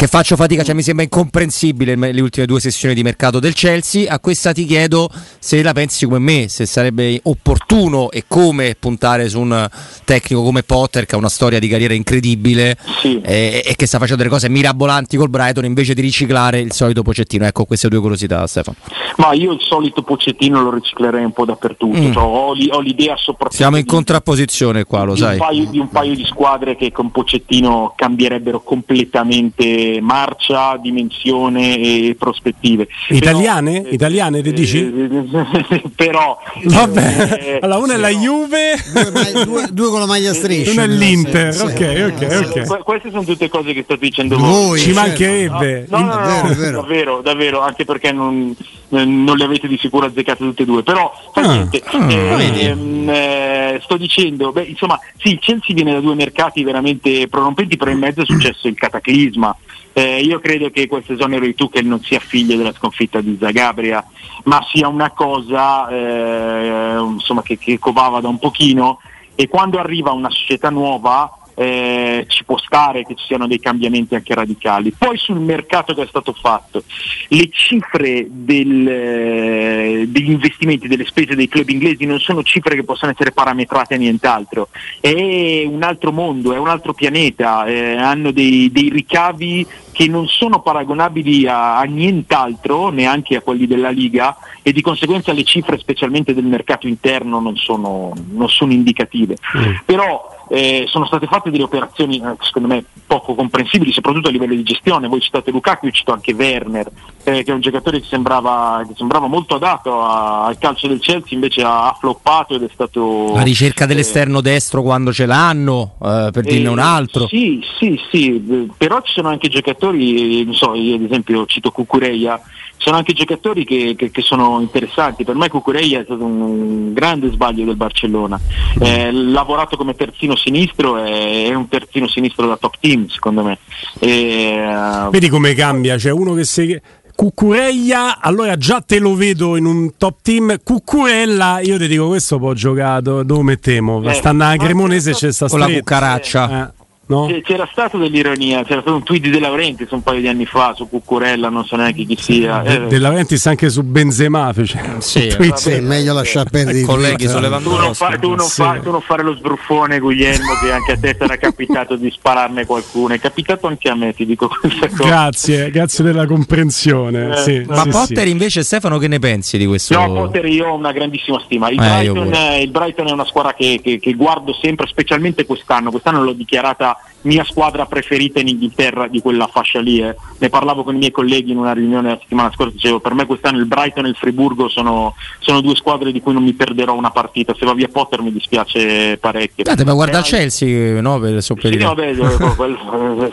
che 0.00 0.06
faccio 0.06 0.34
fatica, 0.34 0.62
cioè 0.62 0.74
mi 0.74 0.80
sembra 0.80 1.04
incomprensibile 1.04 1.94
le 1.94 2.20
ultime 2.22 2.46
due 2.46 2.58
sessioni 2.58 2.94
di 2.94 3.02
mercato 3.02 3.38
del 3.38 3.52
Chelsea. 3.52 4.10
A 4.10 4.18
questa 4.18 4.54
ti 4.54 4.64
chiedo 4.64 5.10
se 5.38 5.62
la 5.62 5.74
pensi 5.74 6.06
come 6.06 6.18
me, 6.18 6.48
se 6.48 6.64
sarebbe 6.64 7.20
opportuno 7.24 8.10
e 8.10 8.24
come 8.26 8.76
puntare 8.80 9.28
su 9.28 9.38
un 9.38 9.68
tecnico 10.06 10.42
come 10.42 10.62
Potter 10.62 11.04
che 11.04 11.16
ha 11.16 11.18
una 11.18 11.28
storia 11.28 11.58
di 11.58 11.68
carriera 11.68 11.92
incredibile 11.92 12.78
sì. 13.02 13.20
e, 13.20 13.62
e, 13.62 13.76
che 13.76 13.84
sta 13.84 13.98
facendo 13.98 14.22
delle 14.22 14.34
cose 14.34 14.48
mirabolanti 14.48 15.18
col 15.18 15.28
Brighton 15.28 15.66
invece 15.66 15.92
di 15.92 16.00
riciclare 16.00 16.60
il 16.60 16.72
solito 16.72 17.02
Pocettino. 17.02 17.44
Ecco, 17.44 17.66
queste 17.66 17.90
due 17.90 18.00
curiosità, 18.00 18.46
Stefano. 18.46 18.78
Ma 19.16 19.34
io 19.34 19.52
il 19.52 19.60
solito 19.60 20.00
Pocettino 20.00 20.62
lo 20.62 20.72
riciclerei 20.72 21.24
un 21.24 21.32
po' 21.32 21.44
dappertutto, 21.44 22.00
mm. 22.00 22.12
cioè, 22.12 22.22
ho, 22.22 22.54
ho, 22.54 22.80
l'idea 22.80 23.16
soprattutto. 23.18 23.56
Siamo 23.56 23.76
in 23.76 23.82
di, 23.82 23.88
contrapposizione 23.90 24.84
qua, 24.84 25.02
lo 25.02 25.12
di 25.12 25.20
sai. 25.20 25.32
Un 25.32 25.38
paio, 25.38 25.64
di 25.66 25.78
un 25.78 25.90
paio 25.90 26.14
di 26.14 26.24
squadre 26.24 26.74
che 26.74 26.90
con 26.90 27.10
Pocettino 27.10 27.92
cambierebbero 27.94 28.62
completamente 28.62 29.88
marcia, 30.00 30.76
dimensione 30.76 31.76
e 31.78 32.16
prospettive. 32.18 32.88
Italiane? 33.08 33.82
Però, 33.82 33.94
Italiane 33.94 34.42
ti 34.42 34.52
dici? 34.52 34.78
Eh, 34.78 35.90
però 35.96 36.38
Vabbè. 36.62 37.38
Eh, 37.40 37.58
allora 37.62 37.78
una 37.78 37.94
è 37.94 37.96
la 37.96 38.08
Juve, 38.10 38.74
due, 38.92 39.44
due, 39.44 39.66
due, 39.70 39.88
con 39.90 40.00
la 40.00 40.06
maglia 40.06 40.34
striscia. 40.34 40.72
Una 40.72 40.84
è 40.84 40.86
l'Inter. 40.86 41.54
Sì, 41.54 41.62
ok, 41.62 42.12
ok, 42.14 42.46
ok. 42.46 42.66
Que- 42.66 42.82
queste 42.82 43.10
sono 43.10 43.24
tutte 43.24 43.48
cose 43.48 43.72
che 43.72 43.82
state 43.82 44.00
dicendo 44.00 44.36
voi. 44.36 44.50
voi 44.50 44.78
Ci 44.78 44.92
certo. 44.92 45.00
mancherebbe. 45.00 45.86
No, 45.88 45.98
no, 45.98 46.14
no, 46.14 46.42
no, 46.42 46.54
no 46.54 46.70
davvero, 46.70 47.20
davvero, 47.22 47.60
anche 47.60 47.84
perché 47.84 48.12
non, 48.12 48.54
non, 48.90 49.36
le 49.36 49.44
avete 49.44 49.68
di 49.68 49.78
sicuro 49.78 50.06
azzeccate 50.06 50.44
tutte 50.44 50.62
e 50.62 50.66
due. 50.66 50.82
Però 50.82 51.12
ah, 51.34 51.40
niente, 51.40 51.82
ah, 51.84 52.12
eh, 52.12 52.66
ehm, 52.66 53.08
eh, 53.08 53.80
sto 53.82 53.96
dicendo, 53.96 54.52
beh, 54.52 54.64
insomma, 54.64 54.98
sì, 55.16 55.32
il 55.32 55.38
Chelsea 55.38 55.74
viene 55.74 55.92
da 55.92 56.00
due 56.00 56.14
mercati 56.14 56.62
veramente 56.62 57.28
prorompenti, 57.28 57.76
però 57.76 57.90
in 57.90 57.98
mezzo 57.98 58.22
è 58.22 58.24
successo 58.24 58.68
il 58.68 58.74
cataclisma. 58.74 59.56
Eh, 59.92 60.20
io 60.20 60.38
credo 60.38 60.70
che 60.70 60.86
questo 60.86 61.14
esonero 61.14 61.44
di 61.44 61.54
Tuchel 61.54 61.84
non 61.84 62.00
sia 62.00 62.20
figlio 62.20 62.56
della 62.56 62.72
sconfitta 62.72 63.20
di 63.20 63.36
Zagabria, 63.40 64.04
ma 64.44 64.64
sia 64.72 64.88
una 64.88 65.10
cosa 65.10 65.88
eh, 65.88 66.96
insomma, 66.98 67.42
che, 67.42 67.58
che 67.58 67.78
covava 67.78 68.20
da 68.20 68.28
un 68.28 68.38
pochino 68.38 69.00
e 69.34 69.48
quando 69.48 69.78
arriva 69.78 70.12
una 70.12 70.30
società 70.30 70.70
nuova 70.70 71.39
eh, 71.60 72.24
ci 72.26 72.42
può 72.44 72.56
stare 72.56 73.04
che 73.04 73.14
ci 73.14 73.26
siano 73.26 73.46
dei 73.46 73.60
cambiamenti 73.60 74.14
anche 74.14 74.34
radicali. 74.34 74.94
Poi 74.96 75.18
sul 75.18 75.40
mercato 75.40 75.92
che 75.92 76.04
è 76.04 76.06
stato 76.06 76.32
fatto, 76.32 76.82
le 77.28 77.50
cifre 77.52 78.26
del, 78.30 78.88
eh, 78.88 80.04
degli 80.08 80.30
investimenti, 80.30 80.88
delle 80.88 81.04
spese 81.04 81.34
dei 81.34 81.48
club 81.48 81.68
inglesi 81.68 82.06
non 82.06 82.18
sono 82.18 82.42
cifre 82.42 82.76
che 82.76 82.82
possono 82.82 83.12
essere 83.12 83.32
parametrate 83.32 83.94
a 83.94 83.98
nient'altro, 83.98 84.68
è 85.00 85.64
un 85.66 85.82
altro 85.82 86.12
mondo, 86.12 86.54
è 86.54 86.58
un 86.58 86.68
altro 86.68 86.94
pianeta, 86.94 87.66
eh, 87.66 87.94
hanno 87.94 88.30
dei, 88.30 88.72
dei 88.72 88.88
ricavi 88.88 89.66
che 89.92 90.06
non 90.06 90.28
sono 90.28 90.62
paragonabili 90.62 91.46
a, 91.46 91.76
a, 91.76 91.82
nient'altro, 91.82 92.88
neanche 92.88 93.36
a 93.36 93.42
quelli 93.42 93.66
della 93.66 93.90
Liga, 93.90 94.34
e 94.62 94.72
di 94.72 94.80
conseguenza 94.80 95.34
le 95.34 95.44
cifre, 95.44 95.78
specialmente 95.78 96.32
del 96.32 96.44
mercato 96.44 96.86
interno, 96.86 97.38
non 97.38 97.56
sono, 97.56 98.14
non 98.30 98.48
sono 98.48 98.72
indicative. 98.72 99.36
Mm. 99.58 99.74
Però 99.84 100.39
eh, 100.52 100.84
sono 100.88 101.06
state 101.06 101.26
fatte 101.26 101.50
delle 101.50 101.62
operazioni 101.62 102.16
eh, 102.16 102.34
secondo 102.40 102.66
me 102.66 102.84
poco 103.06 103.34
comprensibili, 103.34 103.92
soprattutto 103.92 104.28
a 104.28 104.32
livello 104.32 104.54
di 104.54 104.64
gestione. 104.64 105.06
Voi 105.06 105.20
citate 105.20 105.52
Lukaku, 105.52 105.86
io 105.86 105.92
cito 105.92 106.12
anche 106.12 106.32
Werner, 106.32 106.90
eh, 107.22 107.44
che 107.44 107.52
è 107.52 107.54
un 107.54 107.60
giocatore 107.60 108.00
che 108.00 108.06
sembrava, 108.08 108.84
che 108.86 108.94
sembrava 108.96 109.28
molto 109.28 109.54
adatto 109.54 110.02
a, 110.02 110.46
al 110.46 110.58
calcio 110.58 110.88
del 110.88 110.98
Chelsea, 110.98 111.34
invece 111.34 111.62
ha, 111.62 111.88
ha, 111.88 111.96
floppato 111.98 112.56
ed 112.56 112.64
è 112.64 112.70
stato... 112.72 113.32
La 113.34 113.42
ricerca 113.42 113.86
dell'esterno 113.86 114.40
eh, 114.40 114.42
destro 114.42 114.82
quando 114.82 115.12
ce 115.12 115.26
l'hanno, 115.26 115.94
eh, 116.02 116.30
per 116.32 116.42
dirne 116.42 116.68
un 116.68 116.80
altro. 116.80 117.28
Sì, 117.28 117.64
sì, 117.78 118.00
sì, 118.10 118.68
però 118.76 119.00
ci 119.02 119.12
sono 119.12 119.28
anche 119.28 119.48
giocatori, 119.48 120.44
non 120.44 120.54
so, 120.54 120.74
io 120.74 120.96
ad 120.96 121.02
esempio 121.02 121.46
cito 121.46 121.70
Cucureia, 121.70 122.40
sono 122.80 122.96
anche 122.96 123.12
giocatori 123.12 123.66
che, 123.66 123.94
che, 123.94 124.10
che, 124.10 124.22
sono 124.22 124.58
interessanti. 124.60 125.22
Per 125.22 125.34
me 125.34 125.48
Cucureia 125.48 126.00
è 126.00 126.04
stato 126.04 126.24
un 126.24 126.94
grande 126.94 127.30
sbaglio 127.30 127.66
del 127.66 127.76
Barcellona. 127.76 128.40
Mm. 128.78 128.82
Eh, 128.82 129.12
lavorato 129.12 129.76
come 129.76 129.94
terzino 129.94 130.34
sinistro 130.42 130.96
è, 130.98 131.48
è, 131.48 131.54
un 131.54 131.68
terzino 131.68 132.08
sinistro 132.08 132.46
da 132.46 132.56
top 132.56 132.74
team, 132.80 133.08
secondo 133.08 133.42
me. 133.42 133.58
E, 133.98 134.56
uh... 134.56 135.10
Vedi 135.10 135.28
come 135.28 135.54
cambia, 135.54 135.96
c'è 135.96 136.10
uno 136.10 136.34
che 136.34 136.44
si. 136.44 136.80
Cucurella, 137.14 138.18
allora 138.20 138.56
già 138.56 138.80
te 138.80 138.98
lo 138.98 139.14
vedo 139.14 139.56
in 139.56 139.66
un 139.66 139.96
top 139.98 140.20
team. 140.22 140.56
Cucurella, 140.62 141.60
io 141.60 141.76
ti 141.76 141.86
dico 141.86 142.08
questo 142.08 142.38
poi 142.38 142.50
ho 142.50 142.54
giocato, 142.54 143.22
dove 143.22 143.42
mettiamo? 143.42 144.02
Eh, 144.02 144.14
Stanno 144.14 144.44
a 144.44 144.56
Cremonese 144.56 145.12
c'è 145.12 145.30
sta 145.30 145.46
con 145.46 145.58
la 145.58 145.66
cucaraccia. 145.66 146.68
Eh. 146.68 146.79
No? 147.10 147.28
C'era 147.42 147.68
stata 147.72 147.98
dell'ironia, 147.98 148.62
c'era 148.62 148.82
stato 148.82 148.94
un 148.94 149.02
tweet 149.02 149.22
di 149.22 149.30
De 149.30 149.40
Laurentiis 149.40 149.90
un 149.90 150.00
paio 150.00 150.20
di 150.20 150.28
anni 150.28 150.46
fa 150.46 150.74
su 150.76 150.88
Cucurella, 150.88 151.48
non 151.48 151.64
so 151.64 151.74
neanche 151.74 152.04
chi 152.04 152.16
sia. 152.16 152.62
Eh. 152.62 152.86
De 152.86 152.98
Laurentiis 152.98 153.46
anche 153.48 153.68
su 153.68 153.82
Benzema 153.82 154.52
fece 154.52 154.80
sì, 154.98 155.28
sì, 155.54 155.70
è 155.70 155.80
meglio 155.80 156.12
lasciare 156.12 156.50
perdere 156.50 156.82
colleghi 156.82 157.26
sollevando 157.26 157.68
tu 157.68 157.76
non, 157.76 157.94
fa, 157.94 158.16
tu, 158.16 158.34
non 158.34 158.46
sì. 158.46 158.62
fa, 158.62 158.78
tu 158.78 158.92
non 158.92 159.00
fare 159.00 159.24
lo 159.24 159.34
sbruffone 159.34 159.98
Guglielmo 159.98 160.52
che 160.62 160.70
anche 160.70 160.92
a 160.92 160.98
te 160.98 161.16
sarà 161.18 161.36
capitato 161.36 161.96
di 161.96 162.08
spararne 162.12 162.64
qualcuno, 162.64 163.14
è 163.14 163.18
capitato 163.18 163.66
anche 163.66 163.88
a 163.88 163.96
me, 163.96 164.14
ti 164.14 164.24
dico 164.24 164.46
questa 164.48 164.88
cosa. 164.88 165.02
Grazie, 165.02 165.70
grazie 165.72 166.04
della 166.04 166.26
comprensione. 166.26 167.32
Eh, 167.32 167.36
sì, 167.38 167.64
ma 167.66 167.86
Potter 167.86 168.28
invece 168.28 168.62
Stefano 168.62 168.98
che 168.98 169.08
ne 169.08 169.18
pensi 169.18 169.58
di 169.58 169.66
questo? 169.66 169.98
No, 169.98 170.12
Potter 170.12 170.46
io 170.46 170.68
ho 170.68 170.76
una 170.76 170.92
grandissima 170.92 171.40
stima. 171.40 171.70
Il, 171.70 171.80
eh, 171.80 172.08
Brighton, 172.12 172.60
il 172.60 172.70
Brighton, 172.70 173.08
è 173.08 173.10
una 173.10 173.24
squadra 173.24 173.52
che, 173.52 173.80
che, 173.82 173.98
che 173.98 174.12
guardo 174.14 174.54
sempre, 174.54 174.86
specialmente 174.86 175.44
quest'anno, 175.44 175.90
quest'anno 175.90 176.22
l'ho 176.22 176.34
dichiarata 176.34 176.99
mia 177.22 177.44
squadra 177.44 177.86
preferita 177.86 178.40
in 178.40 178.48
Inghilterra 178.48 179.08
di 179.08 179.20
quella 179.20 179.46
fascia 179.46 179.80
lì. 179.80 180.00
Eh. 180.00 180.14
Ne 180.38 180.48
parlavo 180.48 180.84
con 180.84 180.94
i 180.94 180.98
miei 180.98 181.10
colleghi 181.10 181.50
in 181.50 181.58
una 181.58 181.72
riunione 181.72 182.10
la 182.10 182.18
settimana 182.20 182.50
scorsa, 182.52 182.72
dicevo 182.72 183.00
per 183.00 183.14
me 183.14 183.26
quest'anno 183.26 183.58
il 183.58 183.66
Brighton 183.66 184.06
e 184.06 184.08
il 184.08 184.16
Friburgo 184.16 184.68
sono, 184.68 185.14
sono 185.38 185.60
due 185.60 185.74
squadre 185.74 186.12
di 186.12 186.20
cui 186.20 186.32
non 186.32 186.42
mi 186.42 186.52
perderò 186.54 186.94
una 186.94 187.10
partita. 187.10 187.54
Se 187.54 187.66
va 187.66 187.74
via 187.74 187.88
Potter 187.88 188.22
mi 188.22 188.32
dispiace 188.32 189.18
parecchio. 189.18 189.64
Date, 189.64 189.84
ma 189.84 189.92
guarda 189.92 190.20
eh, 190.20 190.22
Chelsea, 190.22 191.00
no? 191.00 191.18
Per 191.18 191.42
sopperire. 191.42 191.80
Sì, 191.80 191.86
vabbè, 191.86 192.54
quello, 192.56 192.78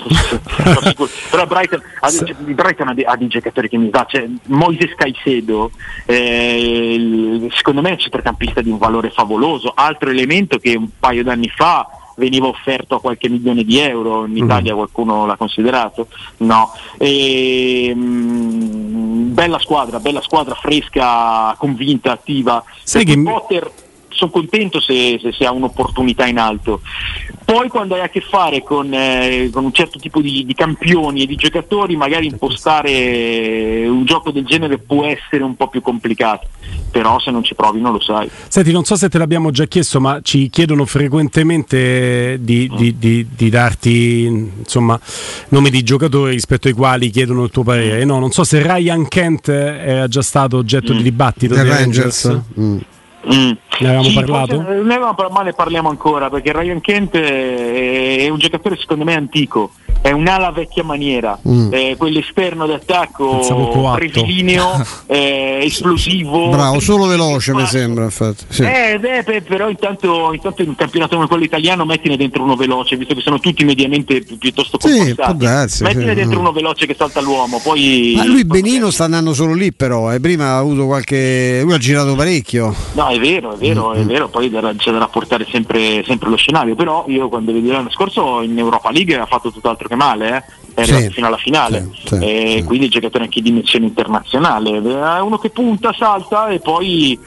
però 1.29 1.45
Brighton, 1.45 1.81
il 2.45 2.53
Brighton 2.53 2.87
ha 2.89 2.93
dei, 2.93 3.05
ha 3.05 3.15
dei 3.15 3.27
giocatori 3.27 3.69
che 3.69 3.77
mi 3.77 3.89
dà, 3.89 4.05
cioè, 4.07 4.27
Moises 4.45 4.93
Caicedo, 4.95 5.71
eh, 6.05 7.47
secondo 7.53 7.81
me 7.81 7.89
è 7.89 7.93
un 7.93 7.99
centrocampista 7.99 8.61
di 8.61 8.69
un 8.69 8.77
valore 8.77 9.09
favoloso, 9.09 9.71
altro 9.73 10.09
elemento 10.09 10.57
che 10.57 10.75
un 10.75 10.89
paio 10.99 11.23
d'anni 11.23 11.49
fa 11.49 11.87
veniva 12.17 12.47
offerto 12.47 12.95
a 12.95 13.01
qualche 13.01 13.29
milione 13.29 13.63
di 13.63 13.79
euro, 13.79 14.25
in 14.25 14.33
mm. 14.33 14.37
Italia 14.37 14.75
qualcuno 14.75 15.25
l'ha 15.25 15.37
considerato? 15.37 16.07
No. 16.37 16.71
E, 16.97 17.93
mh, 17.95 17.99
mm, 17.99 19.33
bella 19.33 19.59
squadra, 19.59 19.99
bella 19.99 20.21
squadra 20.21 20.55
fresca, 20.55 21.55
convinta, 21.57 22.11
attiva. 22.11 22.63
Sai 22.83 23.05
che 23.05 23.21
Potter 23.21 23.71
sono 24.17 24.31
contento 24.31 24.81
se, 24.81 25.19
se 25.21 25.31
si 25.31 25.45
ha 25.45 25.51
un'opportunità 25.51 26.25
in 26.25 26.39
alto. 26.39 26.81
Poi 27.45 27.69
quando 27.69 27.95
hai 27.95 28.01
a 28.01 28.09
che 28.09 28.19
fare 28.19 28.61
con, 28.61 28.93
eh, 28.93 29.49
con 29.53 29.63
un 29.63 29.71
certo 29.71 29.99
tipo 29.99 30.19
di, 30.19 30.43
di, 30.45 30.53
campioni 30.53 31.21
e 31.21 31.25
di 31.25 31.35
giocatori, 31.35 31.95
magari 31.95 32.25
impostare 32.25 33.87
un 33.87 34.03
gioco 34.03 34.31
del 34.31 34.43
genere 34.43 34.79
può 34.79 35.05
essere 35.05 35.43
un 35.43 35.55
po' 35.55 35.69
più 35.69 35.81
complicato, 35.81 36.47
però 36.91 37.19
se 37.19 37.31
non 37.31 37.43
ci 37.43 37.55
provi 37.55 37.79
non 37.79 37.93
lo 37.93 38.01
sai. 38.01 38.29
Senti, 38.49 38.73
non 38.73 38.83
so 38.83 38.97
se 38.97 39.07
te 39.07 39.17
l'abbiamo 39.17 39.51
già 39.51 39.65
chiesto, 39.65 40.01
ma 40.01 40.19
ci 40.21 40.49
chiedono 40.49 40.85
frequentemente 40.85 42.37
di, 42.41 42.69
di, 42.75 42.97
di, 42.97 43.25
di 43.33 43.49
darti 43.49 44.25
insomma, 44.25 44.99
nomi 45.49 45.69
di 45.69 45.83
giocatori 45.83 46.33
rispetto 46.33 46.67
ai 46.67 46.73
quali 46.73 47.09
chiedono 47.09 47.45
il 47.45 47.49
tuo 47.49 47.63
parere. 47.63 48.03
No, 48.03 48.19
non 48.19 48.31
so 48.31 48.43
se 48.43 48.61
Ryan 48.61 49.07
Kent 49.07 49.47
era 49.47 50.09
già 50.09 50.21
stato 50.21 50.57
oggetto 50.57 50.93
mm. 50.93 50.97
di 50.97 51.03
dibattito 51.03 51.55
The 51.55 51.63
Rangers. 51.63 52.25
Rangers. 52.25 52.59
Mm. 52.59 52.77
Mm. 53.33 53.51
Ne 53.79 53.87
avevamo 53.87 54.09
sì, 54.09 54.13
parlato? 54.13 54.55
Forse, 54.55 54.81
ne 54.81 54.93
avevamo, 54.93 55.15
ma 55.29 55.41
ne 55.43 55.53
parliamo 55.53 55.89
ancora 55.89 56.29
perché 56.29 56.51
Ryan 56.53 56.81
Kent 56.81 57.17
è, 57.17 58.17
è 58.25 58.29
un 58.29 58.39
giocatore 58.39 58.77
secondo 58.77 59.03
me 59.03 59.15
antico 59.15 59.71
è 60.01 60.11
un'ala 60.11 60.51
vecchia 60.51 60.83
maniera, 60.83 61.37
mm. 61.47 61.73
eh, 61.73 61.95
quell'esterno 61.97 62.65
d'attacco 62.65 63.93
presilineo, 63.95 64.85
eh, 65.07 65.59
esplosivo. 65.63 66.49
Bravo, 66.49 66.79
solo 66.79 67.05
veloce 67.07 67.53
mi 67.53 67.65
sembra 67.65 68.05
infatti. 68.05 68.45
Sì. 68.47 68.63
Eh, 68.63 68.97
beh, 68.99 69.41
però 69.41 69.69
intanto, 69.69 70.31
intanto, 70.33 70.61
in 70.61 70.69
un 70.69 70.75
campionato 70.75 71.15
come 71.15 71.27
quello 71.27 71.43
italiano 71.43 71.83
mettine 71.85 72.15
dentro 72.15 72.43
uno 72.43 72.55
veloce, 72.55 72.95
visto 72.95 73.15
che 73.15 73.21
sono 73.21 73.39
tutti 73.39 73.65
mediamente 73.65 74.21
pi- 74.21 74.35
piuttosto 74.35 74.77
compostati. 74.77 75.69
Sì, 75.69 75.83
mettine 75.83 76.09
sì, 76.09 76.15
dentro 76.15 76.39
uno 76.39 76.51
veloce 76.51 76.85
che 76.85 76.95
salta 76.97 77.19
l'uomo. 77.19 77.59
Poi, 77.61 78.13
Ma 78.15 78.25
lui 78.25 78.45
benino 78.45 78.91
sta 78.91 79.05
andando 79.05 79.33
solo 79.33 79.53
lì 79.53 79.73
però, 79.73 80.13
eh. 80.13 80.19
prima 80.19 80.51
ha 80.51 80.57
avuto 80.57 80.85
qualche... 80.85 81.61
lui 81.63 81.73
ha 81.73 81.77
girato 81.77 82.15
parecchio. 82.15 82.73
No, 82.93 83.09
è 83.17 83.19
vero, 83.19 83.53
è 83.53 83.57
vero, 83.57 83.89
mm-hmm. 83.89 84.01
è 84.01 84.05
vero, 84.05 84.27
poi 84.29 84.49
c'è 84.49 84.91
da 84.91 84.97
rapportare 84.97 85.45
sempre, 85.49 86.03
sempre, 86.05 86.29
lo 86.29 86.35
scenario, 86.35 86.75
però 86.75 87.05
io 87.07 87.29
quando 87.29 87.51
vedi 87.51 87.67
l'anno 87.67 87.89
scorso 87.89 88.41
in 88.41 88.57
Europa 88.57 88.91
League 88.91 89.15
ha 89.17 89.25
fatto 89.25 89.51
tutt'altro 89.51 89.87
che 89.87 89.95
male, 89.95 90.37
eh? 90.37 90.81
è 90.81 90.83
sì, 90.85 91.09
fino 91.09 91.27
alla 91.27 91.37
finale, 91.37 91.89
sì, 91.93 92.07
sì, 92.07 92.15
e 92.15 92.63
quindi 92.65 92.87
giocatore 92.87 93.25
anche 93.25 93.41
di 93.41 93.49
dimensione 93.49 93.85
internazionale, 93.85 94.77
è 94.77 95.19
uno 95.19 95.37
che 95.37 95.49
punta, 95.49 95.93
salta 95.93 96.49
e 96.49 96.59
poi 96.59 97.19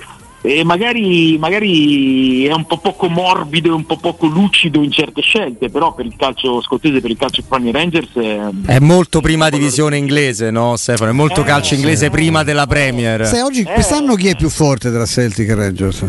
e 0.43 0.65
magari, 0.65 1.37
magari, 1.39 2.47
è 2.47 2.53
un 2.53 2.65
po' 2.65 2.79
poco 2.79 3.09
morbido 3.09 3.69
e 3.69 3.73
un 3.73 3.85
po' 3.85 3.99
poco 3.99 4.27
lucido 4.27 4.83
in 4.83 4.91
certe 4.91 5.21
scelte, 5.21 5.69
però 5.69 5.93
per 5.93 6.07
il 6.07 6.15
calcio 6.17 6.63
scozzese, 6.63 7.01
per 7.01 7.11
il 7.11 7.19
calcio 7.19 7.43
Spagna 7.43 7.71
Rangers 7.71 8.15
è, 8.15 8.49
è 8.67 8.79
molto 8.79 9.21
prima 9.21 9.51
divisione 9.51 9.99
inglese, 9.99 10.51
no 10.51 10.77
Stefano? 10.77 11.11
È 11.11 11.15
molto 11.15 11.43
eh, 11.43 11.45
calcio 11.45 11.75
inglese 11.75 12.09
prima 12.09 12.43
della 12.43 12.67
Premier. 12.67 13.27
Se 13.27 13.43
oggi, 13.43 13.65
quest'anno 13.65 14.15
chi 14.15 14.29
è 14.29 14.37
più 14.37 14.49
forte 14.49 14.91
tra 14.91 15.05
Celtic 15.05 15.49
e 15.49 15.55
Rangers? 15.55 16.05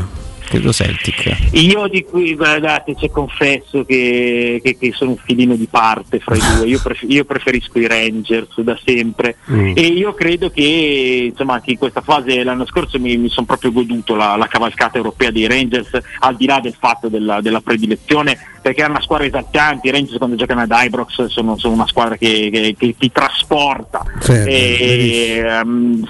Credo 0.52 0.74
Celtic. 0.74 1.54
Io 1.54 1.88
di 1.88 2.04
cui, 2.04 2.36
guardate, 2.36 2.94
cioè, 3.00 3.10
confesso 3.10 3.86
che, 3.86 4.60
che, 4.62 4.78
che, 4.78 4.92
sono 4.92 5.12
un 5.12 5.18
filino 5.18 5.56
di 5.56 5.68
parte 5.70 6.20
fra 6.20 6.36
i 6.36 6.40
due, 6.58 6.68
io, 6.68 6.80
pref- 6.84 7.06
io 7.08 7.24
preferisco 7.24 7.80
i 7.80 7.88
Rangers 7.88 8.60
da 8.60 8.78
sempre 8.84 9.38
mm. 9.50 9.74
e 9.76 9.82
io 9.82 10.14
credo 10.14 10.50
che 10.50 11.30
insomma 11.30 11.54
anche 11.54 11.72
in 11.72 11.78
questa 11.78 12.02
fase 12.02 12.44
l'anno 12.44 12.66
scorso 12.66 13.00
mi, 13.00 13.16
mi 13.18 13.30
sono 13.30 13.46
proprio 13.46 13.72
goduto 13.72 14.16
la, 14.16 14.36
la, 14.36 14.48
cavalcata 14.48 14.98
europea 14.98 15.32
dei 15.32 15.48
Rangers 15.48 15.98
al 16.20 16.36
di 16.36 16.46
là 16.46 16.60
del 16.60 16.76
fatto 16.78 17.08
della, 17.08 17.40
della 17.40 17.62
predilezione 17.62 18.38
perché 18.62 18.84
è 18.84 18.88
una 18.88 19.02
squadra 19.02 19.26
esaltante, 19.26 19.88
i 19.88 19.92
Rangers 19.92 20.18
quando 20.18 20.36
giocano 20.36 20.62
ad 20.62 20.72
Ibrox 20.72 21.26
sono, 21.26 21.58
sono 21.58 21.74
una 21.74 21.88
squadra 21.88 22.16
che, 22.16 22.50
che, 22.52 22.76
che 22.78 22.96
ti 22.98 23.12
trasporta. 23.12 24.04
Certo, 24.22 24.50
e, 24.50 25.62
um, 25.64 26.06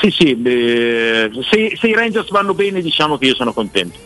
sì, 0.00 0.10
sì, 0.10 0.42
eh, 0.42 1.30
se, 1.50 1.76
se, 1.76 1.86
i 1.88 1.94
Rangers 1.94 2.30
vanno 2.30 2.54
bene 2.54 2.80
diciamo 2.80 3.18
che 3.18 3.26
io 3.26 3.34
sono 3.34 3.52
contento. 3.52 3.98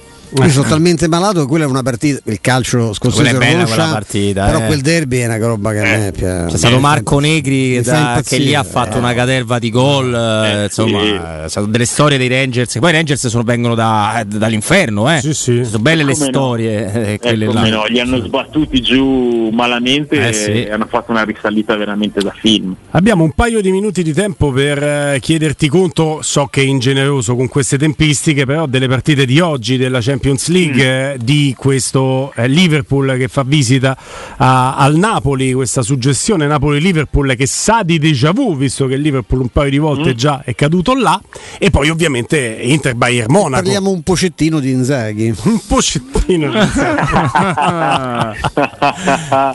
Io 0.42 0.50
sono 0.50 0.68
talmente 0.68 1.06
malato 1.06 1.42
che 1.42 1.46
quella 1.46 1.64
è 1.64 1.68
una 1.68 1.82
partita, 1.82 2.20
il 2.24 2.40
calcio 2.40 2.92
scozzese 2.92 3.30
è 3.30 3.38
bella 3.38 3.64
quella 3.66 3.90
partita, 3.90 4.46
però 4.46 4.58
eh. 4.58 4.66
quel 4.66 4.80
derby 4.80 5.18
è 5.18 5.26
una 5.26 5.38
roba 5.38 5.70
che 5.70 5.78
a 5.78 5.82
me 5.82 6.12
piace. 6.12 6.50
C'è 6.50 6.56
stato 6.56 6.80
Marco 6.80 7.20
Negri 7.20 7.80
da, 7.82 8.20
che 8.24 8.38
lì 8.38 8.52
ha 8.52 8.64
fatto 8.64 8.96
eh. 8.96 8.98
una 8.98 9.14
caterva 9.14 9.60
di 9.60 9.70
gol, 9.70 10.12
eh, 10.12 10.64
insomma, 10.64 11.46
sì. 11.46 11.60
delle 11.68 11.84
storie 11.84 12.18
dei 12.18 12.26
Rangers, 12.26 12.78
poi 12.80 12.90
i 12.90 12.92
Rangers 12.92 13.28
sono, 13.28 13.44
vengono 13.44 13.76
da, 13.76 14.24
dall'inferno, 14.26 15.08
eh. 15.14 15.20
Sì, 15.20 15.34
sì. 15.34 15.64
sono 15.64 15.78
belle 15.78 16.02
le 16.02 16.14
storie, 16.14 16.90
no. 16.92 17.00
Eh, 17.20 17.36
là. 17.36 17.68
No. 17.68 17.84
Li 17.86 18.00
hanno 18.00 18.20
sbattuti 18.20 18.80
giù 18.80 19.50
malamente 19.52 20.16
e 20.16 20.72
hanno 20.72 20.86
fatto 20.88 21.12
una 21.12 21.22
risalita 21.22 21.76
veramente 21.76 22.20
da 22.20 22.34
film. 22.36 22.74
Abbiamo 22.90 23.22
un 23.22 23.32
paio 23.32 23.60
di 23.60 23.70
minuti 23.70 24.02
di 24.02 24.12
tempo 24.12 24.50
per 24.50 25.20
chiederti 25.20 25.68
conto, 25.68 26.22
so 26.22 26.46
che 26.46 26.60
è 26.60 26.64
ingeneroso 26.64 27.36
con 27.36 27.46
queste 27.46 27.78
tempistiche, 27.78 28.44
però 28.44 28.66
delle 28.66 28.88
partite 28.88 29.24
di 29.26 29.38
oggi 29.38 29.76
della 29.76 30.00
Champions 30.00 30.22
Champions 30.24 30.48
League 30.48 31.14
mm. 31.14 31.16
di 31.22 31.54
questo 31.56 32.32
eh, 32.34 32.48
Liverpool 32.48 33.14
che 33.18 33.28
fa 33.28 33.42
visita 33.42 33.94
a, 34.38 34.74
al 34.76 34.96
Napoli, 34.96 35.52
questa 35.52 35.82
suggestione 35.82 36.46
Napoli-Liverpool 36.46 37.34
che 37.36 37.46
sa 37.46 37.82
di 37.82 37.98
déjà 37.98 38.32
vu, 38.32 38.56
visto 38.56 38.86
che 38.86 38.94
il 38.94 39.02
Liverpool 39.02 39.42
un 39.42 39.48
paio 39.48 39.68
di 39.68 39.76
volte 39.76 40.10
mm. 40.10 40.16
già 40.16 40.40
è 40.42 40.54
caduto 40.54 40.94
là, 40.94 41.20
e 41.58 41.68
poi 41.68 41.90
ovviamente 41.90 42.38
Inter-Bayern 42.38 43.30
Monaco. 43.30 43.62
Parliamo 43.62 43.90
un 43.90 44.02
pocettino 44.02 44.60
di 44.60 44.70
Inzaghi. 44.70 45.34
un 45.44 45.60
pocettino 45.66 46.50
di 46.50 46.58
Inzaghi. 46.58 47.02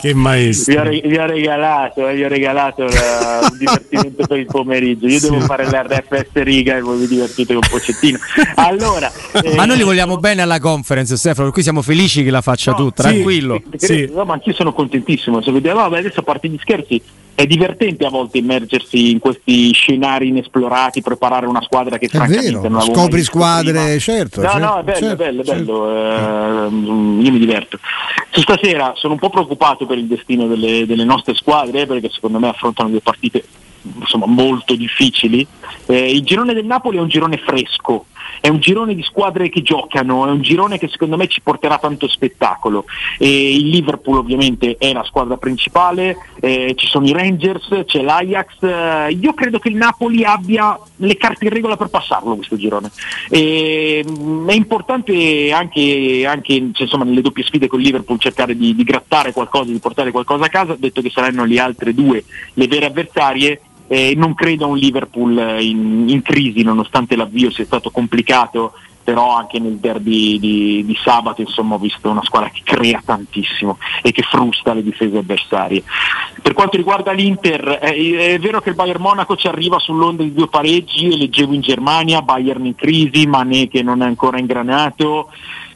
che 0.00 0.14
maestro. 0.14 0.88
Vi 0.88 0.98
ho, 0.98 1.08
vi 1.08 1.16
ho 1.16 1.26
regalato, 1.26 2.06
eh, 2.06 2.14
vi 2.14 2.24
ho 2.24 2.28
regalato 2.28 2.84
la, 2.84 3.48
un 3.50 3.58
divertimento 3.58 4.24
per 4.26 4.38
il 4.38 4.46
pomeriggio. 4.46 5.08
Io 5.08 5.18
sì. 5.18 5.30
devo 5.30 5.40
fare 5.40 5.66
l'RFS 5.66 6.28
riga 6.34 6.76
e 6.76 6.80
voi 6.80 7.00
vi 7.00 7.08
divertite 7.08 7.54
con 7.54 7.62
pocettino. 7.68 8.18
Allora, 8.54 9.10
eh, 9.42 9.54
ma 9.56 9.64
noi 9.64 9.78
li 9.78 9.82
vogliamo 9.82 10.18
bene 10.18 10.42
alla 10.42 10.58
conference, 10.60 11.16
Stefano, 11.16 11.44
per 11.44 11.52
cui 11.54 11.62
siamo 11.62 11.82
felici 11.82 12.22
che 12.22 12.30
la 12.30 12.40
faccia 12.40 12.70
no, 12.72 12.76
tu, 12.76 12.90
tranquillo. 12.90 13.60
Sì, 13.76 13.86
sì. 13.86 14.10
No, 14.14 14.24
ma 14.24 14.34
anch'io 14.34 14.52
sono 14.52 14.72
contentissimo. 14.72 15.42
Se 15.42 15.50
vediamo, 15.50 15.80
vabbè, 15.80 15.98
adesso 15.98 16.20
a 16.20 16.22
parte 16.22 16.48
gli 16.48 16.58
scherzi, 16.60 17.02
è 17.34 17.46
divertente 17.46 18.04
a 18.04 18.10
volte 18.10 18.38
immergersi 18.38 19.10
in 19.10 19.18
questi 19.18 19.72
scenari 19.72 20.28
inesplorati, 20.28 21.00
preparare 21.00 21.46
una 21.46 21.62
squadra 21.62 21.96
che 21.96 22.06
è 22.06 22.08
francamente 22.08 22.50
vero, 22.50 22.68
non 22.68 22.82
scopri 22.82 23.22
squadre, 23.22 23.72
prima. 23.72 23.98
certo. 23.98 24.42
No, 24.42 24.48
certo, 24.50 24.66
no, 24.66 24.78
è 24.78 24.82
bello, 24.82 24.98
certo, 24.98 25.12
è 25.12 25.16
bello, 25.16 25.44
certo. 25.44 25.64
bello. 25.64 26.66
Eh, 26.66 27.22
io 27.24 27.32
mi 27.32 27.38
diverto. 27.38 27.78
Su 28.30 28.42
stasera 28.42 28.92
sono 28.96 29.14
un 29.14 29.18
po' 29.18 29.30
preoccupato 29.30 29.86
per 29.86 29.96
il 29.96 30.06
destino 30.06 30.46
delle, 30.46 30.84
delle 30.86 31.04
nostre 31.04 31.34
squadre, 31.34 31.86
perché 31.86 32.10
secondo 32.10 32.38
me 32.38 32.48
affrontano 32.48 32.90
due 32.90 33.00
partite 33.00 33.42
insomma, 34.00 34.26
molto 34.26 34.74
difficili. 34.74 35.46
Eh, 35.86 36.10
il 36.10 36.22
girone 36.22 36.52
del 36.52 36.66
Napoli 36.66 36.98
è 36.98 37.00
un 37.00 37.08
girone 37.08 37.38
fresco, 37.38 38.06
è 38.40 38.48
un 38.48 38.60
girone 38.60 38.94
di 38.94 39.02
squadre 39.02 39.48
che 39.48 39.62
giocano, 39.62 40.26
è 40.26 40.30
un 40.30 40.42
girone 40.42 40.78
che 40.78 40.88
secondo 40.88 41.16
me 41.16 41.26
ci 41.26 41.40
porterà 41.40 41.78
tanto 41.78 42.08
spettacolo. 42.08 42.84
E 43.18 43.54
il 43.54 43.68
Liverpool 43.68 44.18
ovviamente 44.18 44.76
è 44.78 44.92
la 44.92 45.04
squadra 45.04 45.36
principale, 45.36 46.16
eh, 46.40 46.74
ci 46.76 46.86
sono 46.86 47.06
i 47.06 47.12
Rangers, 47.12 47.82
c'è 47.86 48.02
l'Ajax, 48.02 48.62
eh, 48.62 49.16
io 49.18 49.34
credo 49.34 49.58
che 49.58 49.68
il 49.68 49.76
Napoli 49.76 50.24
abbia 50.24 50.78
le 50.96 51.16
carte 51.16 51.46
in 51.46 51.50
regola 51.50 51.76
per 51.76 51.88
passarlo 51.88 52.36
questo 52.36 52.56
girone. 52.56 52.90
E, 53.28 54.04
mm, 54.08 54.48
è 54.48 54.54
importante 54.54 55.52
anche, 55.52 56.24
anche 56.26 56.70
cioè, 56.72 56.82
insomma, 56.82 57.04
nelle 57.04 57.22
doppie 57.22 57.44
sfide 57.44 57.66
con 57.66 57.80
il 57.80 57.86
Liverpool 57.86 58.18
cercare 58.18 58.56
di, 58.56 58.74
di 58.74 58.84
grattare 58.84 59.32
qualcosa, 59.32 59.70
di 59.70 59.78
portare 59.78 60.10
qualcosa 60.10 60.44
a 60.44 60.48
casa, 60.48 60.76
detto 60.78 61.02
che 61.02 61.10
saranno 61.10 61.44
le 61.44 61.58
altre 61.58 61.94
due 61.94 62.24
le 62.54 62.66
vere 62.68 62.86
avversarie 62.86 63.60
eh, 63.92 64.14
non 64.16 64.34
credo 64.34 64.66
a 64.66 64.68
un 64.68 64.76
Liverpool 64.76 65.36
in, 65.58 66.08
in, 66.08 66.22
crisi 66.22 66.62
nonostante 66.62 67.16
l'avvio 67.16 67.50
sia 67.50 67.64
stato 67.64 67.90
complicato, 67.90 68.72
però 69.02 69.34
anche 69.34 69.58
nel 69.58 69.78
derby 69.78 70.38
di, 70.38 70.84
di, 70.86 70.96
sabato 71.02 71.40
insomma, 71.40 71.74
ho 71.74 71.78
visto 71.78 72.08
una 72.08 72.22
squadra 72.22 72.50
che 72.50 72.60
crea 72.62 73.02
tantissimo 73.04 73.78
e 74.00 74.12
che 74.12 74.22
frusta 74.22 74.74
le 74.74 74.84
difese 74.84 75.18
avversarie. 75.18 75.82
Per 76.40 76.52
quanto 76.52 76.76
riguarda 76.76 77.10
l'Inter, 77.10 77.80
eh, 77.82 78.34
è 78.34 78.38
vero 78.38 78.60
che 78.60 78.68
il 78.68 78.76
Bayern 78.76 79.00
Monaco 79.00 79.34
ci 79.34 79.48
arriva 79.48 79.80
sull'onda 79.80 80.22
di 80.22 80.34
due 80.34 80.46
pareggi, 80.46 81.16
leggevo 81.16 81.52
in 81.52 81.60
Germania, 81.60 82.22
Bayern 82.22 82.64
in 82.66 82.76
crisi, 82.76 83.26
Mané 83.26 83.66
che 83.66 83.82
non 83.82 84.02
è 84.02 84.06
ancora 84.06 84.38
ingranato 84.38 85.30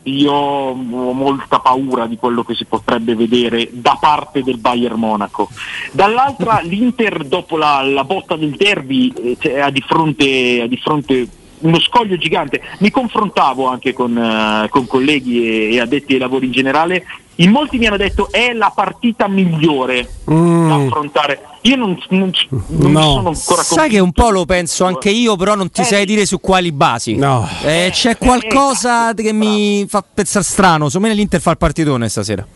io 0.05 0.33
ho 0.33 0.75
molta 1.13 1.61
paura 1.61 2.07
di 2.07 2.17
quello 2.17 2.43
che 2.43 2.55
si 2.55 2.65
potrebbe 2.65 3.15
vedere 3.15 3.69
da 3.73 3.97
parte 4.01 4.43
del 4.43 4.59
Bayern 4.59 4.99
Monaco. 4.99 5.49
Dall'altra 5.93 6.61
l'Inter 6.65 7.25
dopo 7.25 7.57
la, 7.57 7.81
la 7.83 8.05
botta 8.05 8.37
del 8.37 8.57
derby 8.57 9.13
eh, 9.15 9.37
cioè, 9.39 9.61
ha, 9.61 9.71
di 9.71 9.83
fronte, 9.87 10.63
ha 10.63 10.67
di 10.67 10.77
fronte 10.77 11.29
uno 11.61 11.81
scoglio 11.81 12.17
gigante. 12.17 12.61
Mi 12.79 12.91
confrontavo 12.91 13.67
anche 13.67 13.93
con, 13.93 14.15
uh, 14.17 14.69
con 14.69 14.87
colleghi 14.87 15.47
e, 15.47 15.75
e, 15.75 15.81
addetti 15.81 16.15
ai 16.15 16.19
lavori 16.19 16.47
in 16.47 16.53
generale. 16.53 17.05
In 17.37 17.51
molti 17.51 17.79
mi 17.79 17.87
hanno 17.87 17.97
detto 17.97 18.29
è 18.31 18.53
la 18.53 18.71
partita 18.75 19.27
migliore 19.27 20.09
mm. 20.31 20.69
da 20.69 20.75
affrontare 20.75 21.41
Io 21.63 21.77
non, 21.77 21.99
non, 22.11 22.31
non 22.69 22.93
No. 22.93 23.03
sono 23.03 23.29
ancora 23.31 23.63
Sai 23.63 23.89
che 23.89 23.99
un 23.99 24.13
po' 24.13 24.31
lo 24.31 24.45
penso 24.45 24.85
anche 24.85 25.11
io, 25.11 25.35
però 25.35 25.55
non 25.55 25.71
ti 25.71 25.81
Eh, 25.81 25.85
sai 25.85 26.05
dire 26.07 26.27
su 26.27 26.39
quali 26.41 26.71
basi. 26.73 27.17
No. 27.17 27.49
Eh, 27.63 27.89
c'è 27.93 28.19
qualcosa 28.19 29.15
che 29.15 29.33
mi 29.33 29.85
fa 29.89 30.03
pensare 30.03 30.45
strano. 30.45 30.87
Secondo 30.89 31.09
me 31.09 31.15
l'Inter 31.15 31.41
fa 31.41 31.51
il 31.53 31.59
partitone 31.59 32.09
stasera. 32.09 32.47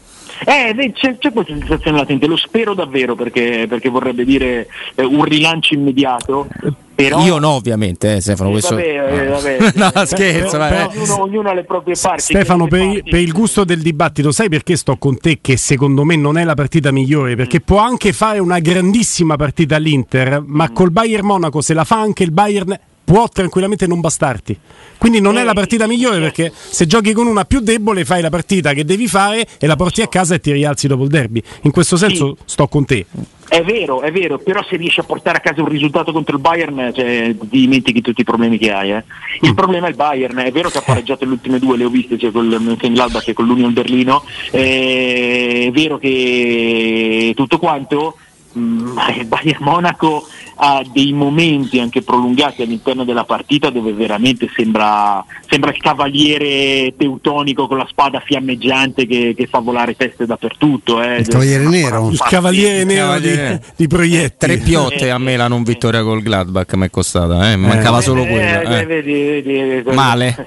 Eh, 0.45 0.93
c'è, 0.95 1.19
c'è 1.19 1.33
questa 1.33 1.55
sensazione 1.55 1.99
latente, 1.99 2.27
lo 2.27 2.37
spero 2.37 2.75
davvero 2.75 3.15
perché, 3.15 3.67
perché 3.69 3.89
vorrebbe 3.89 4.25
dire 4.25 4.69
eh, 4.95 5.05
un 5.05 5.25
rilancio 5.25 5.75
immediato. 5.75 6.47
Però, 6.95 7.25
Io 7.25 7.39
no, 7.39 7.51
ovviamente, 7.51 8.17
eh, 8.17 8.21
Stefano. 8.21 8.49
Eh, 8.49 8.53
Questo... 8.53 8.75
vabbè, 8.75 9.23
eh, 9.23 9.27
vabbè. 9.29 9.59
no, 9.95 10.05
scherzo. 10.05 10.59
Però- 10.59 10.89
ognuno, 10.89 11.23
ognuno 11.23 11.49
ha 11.51 11.55
le 11.55 11.63
proprie 11.63 11.95
parti. 12.01 12.23
Stefano, 12.23 12.67
per, 12.67 12.81
parti- 12.81 13.03
per 13.09 13.21
il 13.21 13.33
gusto 13.33 13.63
del 13.63 13.81
dibattito, 13.81 14.33
sai 14.33 14.49
perché 14.49 14.75
sto 14.77 14.97
con 14.97 15.17
te 15.17 15.39
che 15.41 15.57
secondo 15.57 16.05
me 16.05 16.17
non 16.17 16.39
è 16.39 16.43
la 16.43 16.55
partita 16.55 16.91
migliore? 16.91 17.37
Perché 17.37 17.61
può 17.61 17.79
anche 17.79 18.13
fare 18.13 18.41
una 18.41 18.59
grandissima 18.59 19.37
partita 19.37 19.77
all'Inter, 19.77 20.43
ma 20.45 20.71
col 20.71 20.91
Bayern 20.91 21.25
Monaco, 21.25 21.61
se 21.61 21.73
la 21.73 21.85
fa 21.85 22.01
anche 22.01 22.25
il 22.25 22.33
Bayern, 22.33 22.77
può 23.09 23.27
tranquillamente 23.27 23.87
non 23.87 24.01
bastarti. 24.01 24.55
Quindi 24.99 25.19
non 25.21 25.39
è 25.39 25.41
Eh, 25.41 25.45
la 25.45 25.55
partita 25.55 25.85
sì, 25.85 25.91
migliore 25.91 26.21
perché 26.21 26.53
se 26.55 26.87
giochi 26.87 27.15
con 27.15 27.27
una 27.27 27.47
più 27.47 27.61
debole 27.61 28.05
fai 28.05 28.21
la 28.21 28.29
partita 28.29 28.75
che 28.75 28.85
devi 28.85 29.07
fare 29.09 29.47
e 29.59 29.67
la 29.67 29.77
porti 29.77 30.03
a 30.03 30.09
casa 30.09 30.35
e 30.35 30.41
ti 30.41 30.53
rialzi 30.53 30.89
dopo 30.89 31.05
il 31.05 31.09
derby. 31.09 31.43
In 31.63 31.71
questo 31.71 31.97
senso 31.97 32.37
sto 32.45 32.69
con 32.69 32.85
te. 32.85 33.07
È 33.49 33.63
vero, 33.63 34.03
è 34.03 34.13
vero, 34.13 34.37
però 34.37 34.63
se 34.69 34.77
riesci 34.77 35.01
a 35.01 35.05
portare 35.05 35.39
a 35.39 35.41
casa 35.41 35.63
un 35.63 35.69
risultato 35.69 36.13
contro 36.13 36.37
il 36.37 36.43
Bayern, 36.43 36.93
cioè, 36.95 37.35
ti 37.49 37.61
dimentichi 37.61 38.03
tutti 38.03 38.21
i 38.21 38.25
problemi 38.25 38.59
che 38.59 38.71
hai. 38.73 38.93
eh. 38.93 39.05
Il 39.41 39.55
problema 39.55 39.87
è 39.87 39.91
il 39.91 39.97
Bayern, 39.97 40.37
è 40.37 40.53
vero 40.53 40.69
che 40.69 40.77
ha 40.77 40.83
pareggiato 40.83 41.25
le 41.25 41.31
ultime 41.31 41.59
due, 41.59 41.79
le 41.79 41.85
ho 41.85 41.89
viste, 41.89 42.19
cioè 42.19 42.31
col 42.31 42.59
Mönchengladbach 42.61 43.27
e 43.29 43.33
con 43.33 43.47
l'Union 43.47 43.73
Berlino, 43.73 44.23
eh, 44.51 45.65
è 45.69 45.71
vero 45.71 45.97
che 45.97 47.33
tutto 47.35 47.59
quanto, 47.59 48.19
mm, 48.59 48.87
ma 48.93 49.15
il 49.15 49.25
Bayern 49.25 49.65
Monaco 49.65 50.27
ha 50.61 50.83
dei 50.93 51.13
momenti 51.13 51.79
anche 51.79 52.03
prolungati 52.03 52.63
all'interno 52.63 53.05
della 53.05 53.25
partita 53.25 53.71
dove 53.71 53.93
veramente 53.93 54.49
sembra, 54.55 55.25
sembra 55.49 55.71
il 55.71 55.79
cavaliere 55.81 56.95
teutonico 56.97 57.67
con 57.69 57.79
la 57.79 57.87
spada 57.89 58.21
fiammeggiante 58.21 59.07
che, 59.07 59.35
che 59.37 59.47
fa 59.47 59.61
volare 59.61 59.95
teste 59.97 60.27
dappertutto. 60.27 61.01
eh. 61.03 61.19
Il 61.21 61.29
cavaliere 61.29 61.65
nero? 61.69 62.09
Il 62.11 62.19
cavaliere 62.19 62.85
nero 62.85 63.19
di, 63.21 63.59
di 63.77 63.87
proiettili. 63.87 64.27
Tre 64.37 64.57
piotte 64.59 65.11
a 65.11 65.19
me 65.19 65.37
la 65.37 65.47
non 65.49 65.63
vittoria 65.63 66.03
col 66.03 66.23
Gladbach 66.23 66.75
mi 66.75 66.87
è 66.87 66.91
costata, 66.91 67.51
eh. 67.53 67.57
mancava 67.57 68.01
solo 68.01 68.25
Eh, 68.25 68.29
quella. 68.29 68.61
eh, 68.63 68.81
eh. 68.81 68.87
vedi, 68.87 69.13
vedi, 69.13 69.55
eh, 69.59 69.85
Male. 69.95 70.47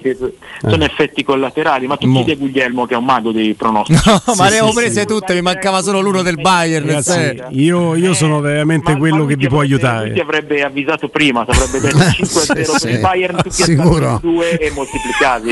Sono 0.60 0.84
effetti 0.84 1.24
collaterali, 1.24 1.88
ma 1.88 1.96
tu 1.98 2.08
Mo. 2.08 2.16
chiedi 2.24 2.32
a 2.32 2.36
Guglielmo 2.36 2.86
che 2.86 2.94
è 2.94 2.98
un 2.98 3.06
mago 3.06 3.32
dei 3.32 3.54
pronostici. 3.54 4.00
No, 4.06 4.22
ma 4.36 4.46
Sì, 4.48 4.52
le 4.54 4.60
ho 4.60 4.68
sì, 4.70 4.76
prese 4.76 5.00
sì. 5.02 5.06
tutte, 5.08 5.34
mi 5.34 5.42
mancava 5.42 5.82
solo 5.82 6.02
l'uno 6.02 6.22
del 6.22 6.36
Bayern. 6.36 6.86
Ragazzi, 6.86 7.42
io, 7.52 7.96
io 7.96 8.14
sono 8.14 8.40
veramente 8.42 8.92
Ma- 8.94 8.98
quello 8.98 9.24
ma 9.24 9.28
che 9.28 9.36
vi 9.36 9.42
ti 9.44 9.48
può 9.48 9.60
aiutare. 9.62 10.01
Ti 10.14 10.20
avrebbe 10.20 10.64
avvisato 10.64 11.08
prima, 11.10 11.46
ti 11.46 11.52
avrebbe 11.52 11.80
detto 11.80 11.98
5-0 12.48 12.54
per 12.54 12.66
sì. 12.80 12.90
il 12.90 13.00
Bayern, 13.00 13.42
tu 13.44 13.50
Sicuro. 13.50 14.20
piazzavi 14.20 14.20
due 14.22 14.58
e 14.58 14.72
moltiplicavi. 14.72 15.50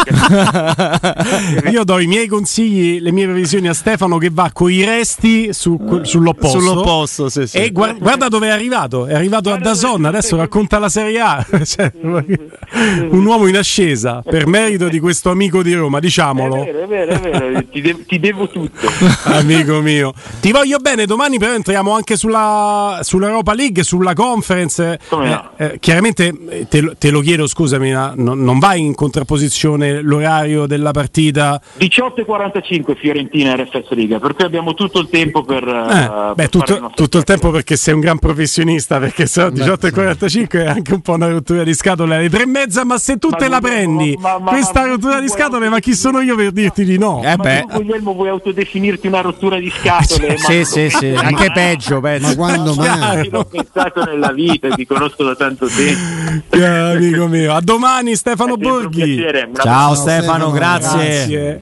Io 1.71 1.83
do 1.83 1.99
i 1.99 2.07
miei 2.07 2.27
consigli, 2.27 2.99
le 3.01 3.11
mie 3.11 3.25
previsioni 3.25 3.67
a 3.67 3.73
Stefano 3.73 4.17
che 4.17 4.29
va 4.31 4.49
con 4.53 4.71
i 4.71 4.83
resti 4.83 5.53
su- 5.53 5.77
que- 5.77 6.05
sull'opposto. 6.05 6.59
Sull'opposto, 6.59 7.29
sì, 7.29 7.47
sì. 7.47 7.57
E 7.57 7.71
guarda, 7.71 7.99
guarda 7.99 8.27
dove 8.27 8.47
è 8.47 8.51
arrivato, 8.51 9.05
è 9.05 9.13
arrivato 9.13 9.51
a 9.51 9.57
Dazon, 9.57 10.05
adesso 10.05 10.35
racconta 10.35 10.79
la 10.79 10.89
Serie 10.89 11.19
A. 11.19 11.45
Cioè, 11.69 11.91
un 12.01 13.25
uomo 13.25 13.47
in 13.47 13.57
ascesa 13.57 14.21
per 14.25 14.47
merito 14.47 14.87
di 14.87 14.99
questo 14.99 15.29
amico 15.29 15.61
di 15.61 15.73
Roma, 15.73 15.97
È 15.97 16.01
diciamolo. 16.01 16.63
vero, 16.63 16.83
è 16.83 16.87
vero, 16.87 17.11
è 17.11 17.19
vero, 17.19 17.63
ti, 17.71 17.81
de- 17.81 18.05
ti 18.05 18.19
devo 18.19 18.47
tutto. 18.49 18.87
Amico 19.25 19.81
mio, 19.81 20.13
ti 20.39 20.51
voglio 20.51 20.77
bene. 20.79 21.05
Domani, 21.05 21.37
però, 21.37 21.53
entriamo 21.53 21.93
anche 21.93 22.15
sulla, 22.15 22.99
sull'Europa 23.03 23.53
League, 23.53 23.83
sulla 23.83 24.13
conference. 24.13 24.37
Come 25.09 25.25
Eh, 25.25 25.29
no? 25.29 25.49
eh, 25.57 25.77
chiaramente 25.79 26.33
eh, 26.49 26.67
te, 26.67 26.81
lo- 26.81 26.95
te 26.97 27.09
lo 27.11 27.19
chiedo, 27.21 27.47
scusami, 27.47 27.91
ma 27.93 28.13
non, 28.15 28.41
non 28.43 28.59
vai 28.59 28.79
in 28.81 28.95
contrapposizione 28.95 30.01
l'orario 30.01 30.65
della 30.65 30.91
partita. 30.91 31.61
18.45 31.79 32.95
Fiorentina 32.97 33.55
RFS 33.55 33.89
Riga, 33.89 34.19
per 34.19 34.33
cui 34.35 34.45
abbiamo 34.45 34.73
tutto 34.73 34.99
il 34.99 35.09
tempo 35.09 35.43
per, 35.43 35.63
Eh, 35.67 36.03
eh, 36.03 36.33
beh, 36.33 36.33
per 36.35 36.35
fare 36.35 36.35
il 36.45 36.49
tutto, 36.49 36.91
tutto 36.95 37.17
il 37.17 37.23
tempo 37.23 37.51
perché 37.51 37.75
sei 37.75 37.93
un 37.93 37.99
gran 37.99 38.19
professionista, 38.19 38.99
perché 38.99 39.25
se 39.25 39.41
no 39.43 39.49
18.45 39.49 40.49
è 40.63 40.67
anche 40.67 40.93
un 40.93 41.01
po' 41.01 41.13
una 41.13 41.27
rottura 41.29 41.63
di 41.63 41.73
scatole 41.73 42.15
alle 42.15 42.29
tre 42.29 42.43
e 42.43 42.47
mezza, 42.47 42.83
ma 42.85 42.97
se 42.97 43.17
tu 43.17 43.29
Ma 43.29 43.37
te 43.37 43.47
la 43.47 43.59
prendi, 43.59 44.15
ma- 44.19 44.37
ma- 44.39 44.51
questa 44.51 44.81
ma- 44.81 44.87
rottura 44.87 45.19
di 45.19 45.27
scatole, 45.29 45.69
ma 45.69 45.79
chi 45.79 45.93
sono 45.95 46.21
io 46.21 46.35
per 46.35 46.51
dirti 46.51 46.83
di 46.85 46.97
no? 46.97 47.21
Eh 47.23 47.35
Ma 47.37 47.43
beh. 47.43 47.65
tu, 47.67 47.75
Guglielmo, 47.81 48.13
vuoi 48.13 48.29
autodefinirti 48.29 49.07
una 49.07 49.21
rottura 49.21 49.57
di 49.59 49.69
scatole? 49.69 50.37
Sì, 50.49 50.57
Ma- 50.59 50.63
sì, 50.63 50.89
sì, 50.89 51.07
anche 51.15 51.51
peggio, 51.51 51.95
Ma 51.95 52.01
penso. 52.01 52.35
quando 52.35 52.73
mai? 52.75 53.29
L'ho 53.29 53.43
pensato 53.45 54.03
nella 54.03 54.28
vita, 54.31 54.69
ti 54.69 54.85
conosco 54.85 55.23
da 55.23 55.35
tanto 55.35 55.67
tempo. 55.67 56.17
Eh, 56.59 56.65
amico 56.65 57.27
mio, 57.27 57.53
a 57.53 57.61
domani 57.61 58.15
Stefano 58.15 58.55
Borghi. 58.55 59.17
Ciao 59.17 59.91
abbraccio. 59.91 59.95
Stefano, 59.95 59.95
Stefano, 59.95 60.51
grazie. 60.51 61.07
Grazie. 61.07 61.57